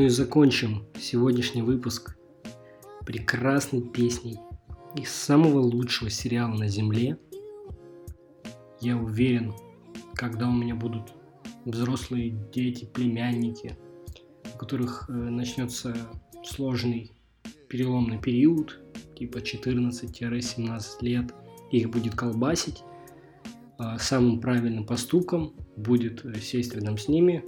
Ну 0.01 0.07
и 0.07 0.09
закончим 0.09 0.83
сегодняшний 0.99 1.61
выпуск 1.61 2.17
прекрасной 3.05 3.83
песней 3.83 4.39
из 4.95 5.11
самого 5.11 5.59
лучшего 5.59 6.09
сериала 6.09 6.55
на 6.55 6.67
Земле. 6.67 7.19
Я 8.79 8.97
уверен, 8.97 9.53
когда 10.15 10.49
у 10.49 10.53
меня 10.53 10.73
будут 10.73 11.13
взрослые 11.65 12.31
дети, 12.51 12.89
племянники, 12.91 13.77
у 14.51 14.57
которых 14.57 15.07
э, 15.07 15.13
начнется 15.13 15.95
сложный 16.43 17.11
переломный 17.69 18.17
период, 18.17 18.81
типа 19.15 19.37
14-17 19.37 20.81
лет, 21.01 21.31
их 21.71 21.91
будет 21.91 22.15
колбасить, 22.15 22.81
а 23.77 23.99
самым 23.99 24.39
правильным 24.39 24.83
поступком 24.83 25.53
будет 25.77 26.25
э, 26.25 26.39
сесть 26.39 26.73
рядом 26.73 26.97
с 26.97 27.07
ними, 27.07 27.45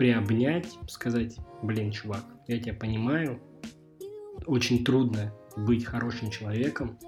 приобнять, 0.00 0.78
сказать, 0.88 1.36
блин, 1.62 1.90
чувак, 1.90 2.24
я 2.48 2.58
тебя 2.58 2.72
понимаю, 2.72 3.38
очень 4.46 4.82
трудно 4.82 5.34
быть 5.58 5.84
хорошим 5.84 6.30
человеком, 6.30 6.98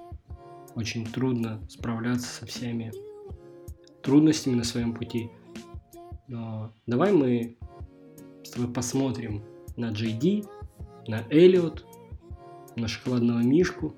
очень 0.74 1.06
трудно 1.06 1.66
справляться 1.70 2.28
со 2.28 2.44
всеми 2.44 2.92
трудностями 4.02 4.56
на 4.56 4.64
своем 4.64 4.92
пути. 4.92 5.30
Но 6.28 6.74
давай 6.86 7.12
мы 7.12 7.56
с 8.44 8.50
тобой 8.50 8.70
посмотрим 8.70 9.42
на 9.78 9.90
Ди, 9.90 10.44
на 11.08 11.24
Эллиот, 11.30 11.86
на 12.76 12.88
шоколадного 12.88 13.40
мишку 13.40 13.96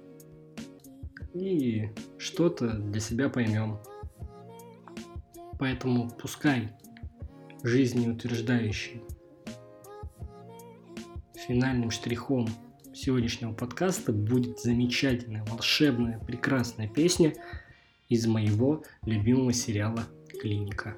и 1.35 1.91
что-то 2.17 2.69
для 2.69 3.01
себя 3.01 3.29
поймем. 3.29 3.77
Поэтому 5.59 6.09
пускай 6.11 6.71
жизнеутверждающий 7.65 9.01
финальным 11.35 11.91
штрихом 11.91 12.47
сегодняшнего 12.95 13.53
подкаста 13.55 14.13
будет 14.13 14.61
замечательная, 14.61 15.45
волшебная, 15.45 16.19
прекрасная 16.19 16.89
песня 16.89 17.35
из 18.09 18.27
моего 18.27 18.85
любимого 19.05 19.53
сериала 19.53 20.05
«Клиника». 20.41 20.97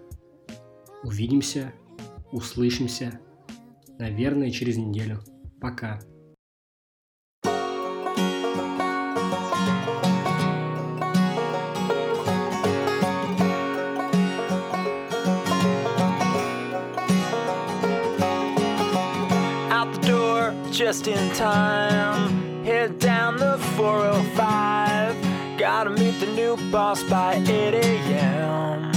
Увидимся, 1.05 1.73
услышимся, 2.33 3.21
наверное, 3.99 4.51
через 4.51 4.77
неделю. 4.77 5.21
Пока. 5.61 6.01
Just 20.87 21.09
in 21.09 21.35
time. 21.35 22.63
Head 22.65 23.01
down 23.01 23.39
the 23.39 23.59
405. 23.75 25.59
Gotta 25.59 25.91
meet 25.91 26.21
the 26.21 26.27
new 26.27 26.57
boss 26.71 27.03
by 27.03 27.43
8 27.45 27.75
a.m. 27.75 28.93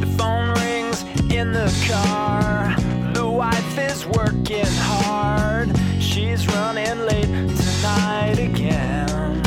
The 0.00 0.06
phone 0.16 0.54
rings 0.54 1.02
in 1.30 1.52
the 1.52 1.70
car. 1.86 2.74
The 3.12 3.28
wife 3.28 3.76
is 3.76 4.06
working 4.06 4.72
hard. 4.88 5.68
She's 6.00 6.48
running 6.54 7.00
late 7.00 7.28
tonight 7.60 8.38
again. 8.38 9.42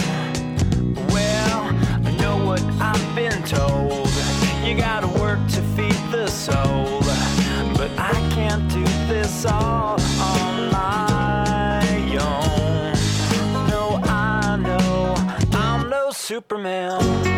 Well, 1.09 1.61
I 2.05 2.11
know 2.21 2.37
what 2.45 2.61
I've 2.79 3.15
been 3.15 3.41
told. 3.41 4.09
You 4.63 4.77
gotta 4.77 5.07
work 5.07 5.39
to 5.55 5.63
feed 5.75 5.99
the 6.11 6.27
soul. 6.27 6.94
Superman. 16.25 17.34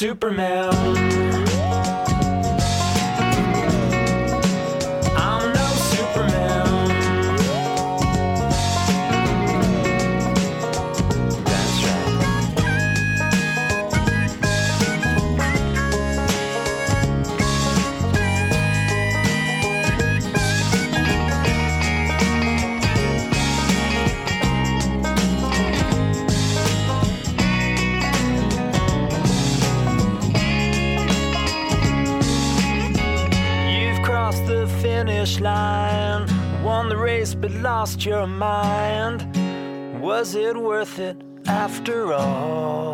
Superman. 0.00 1.09
Your 38.04 38.26
mind. 38.26 39.20
Was 40.00 40.34
it 40.34 40.56
worth 40.56 40.98
it 40.98 41.16
after 41.46 42.12
all? 42.12 42.89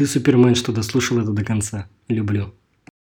Ты, 0.00 0.06
Супермен, 0.06 0.54
что 0.54 0.72
дослушал 0.72 1.18
это 1.18 1.30
до 1.32 1.44
конца. 1.44 1.86
Люблю. 2.08 2.54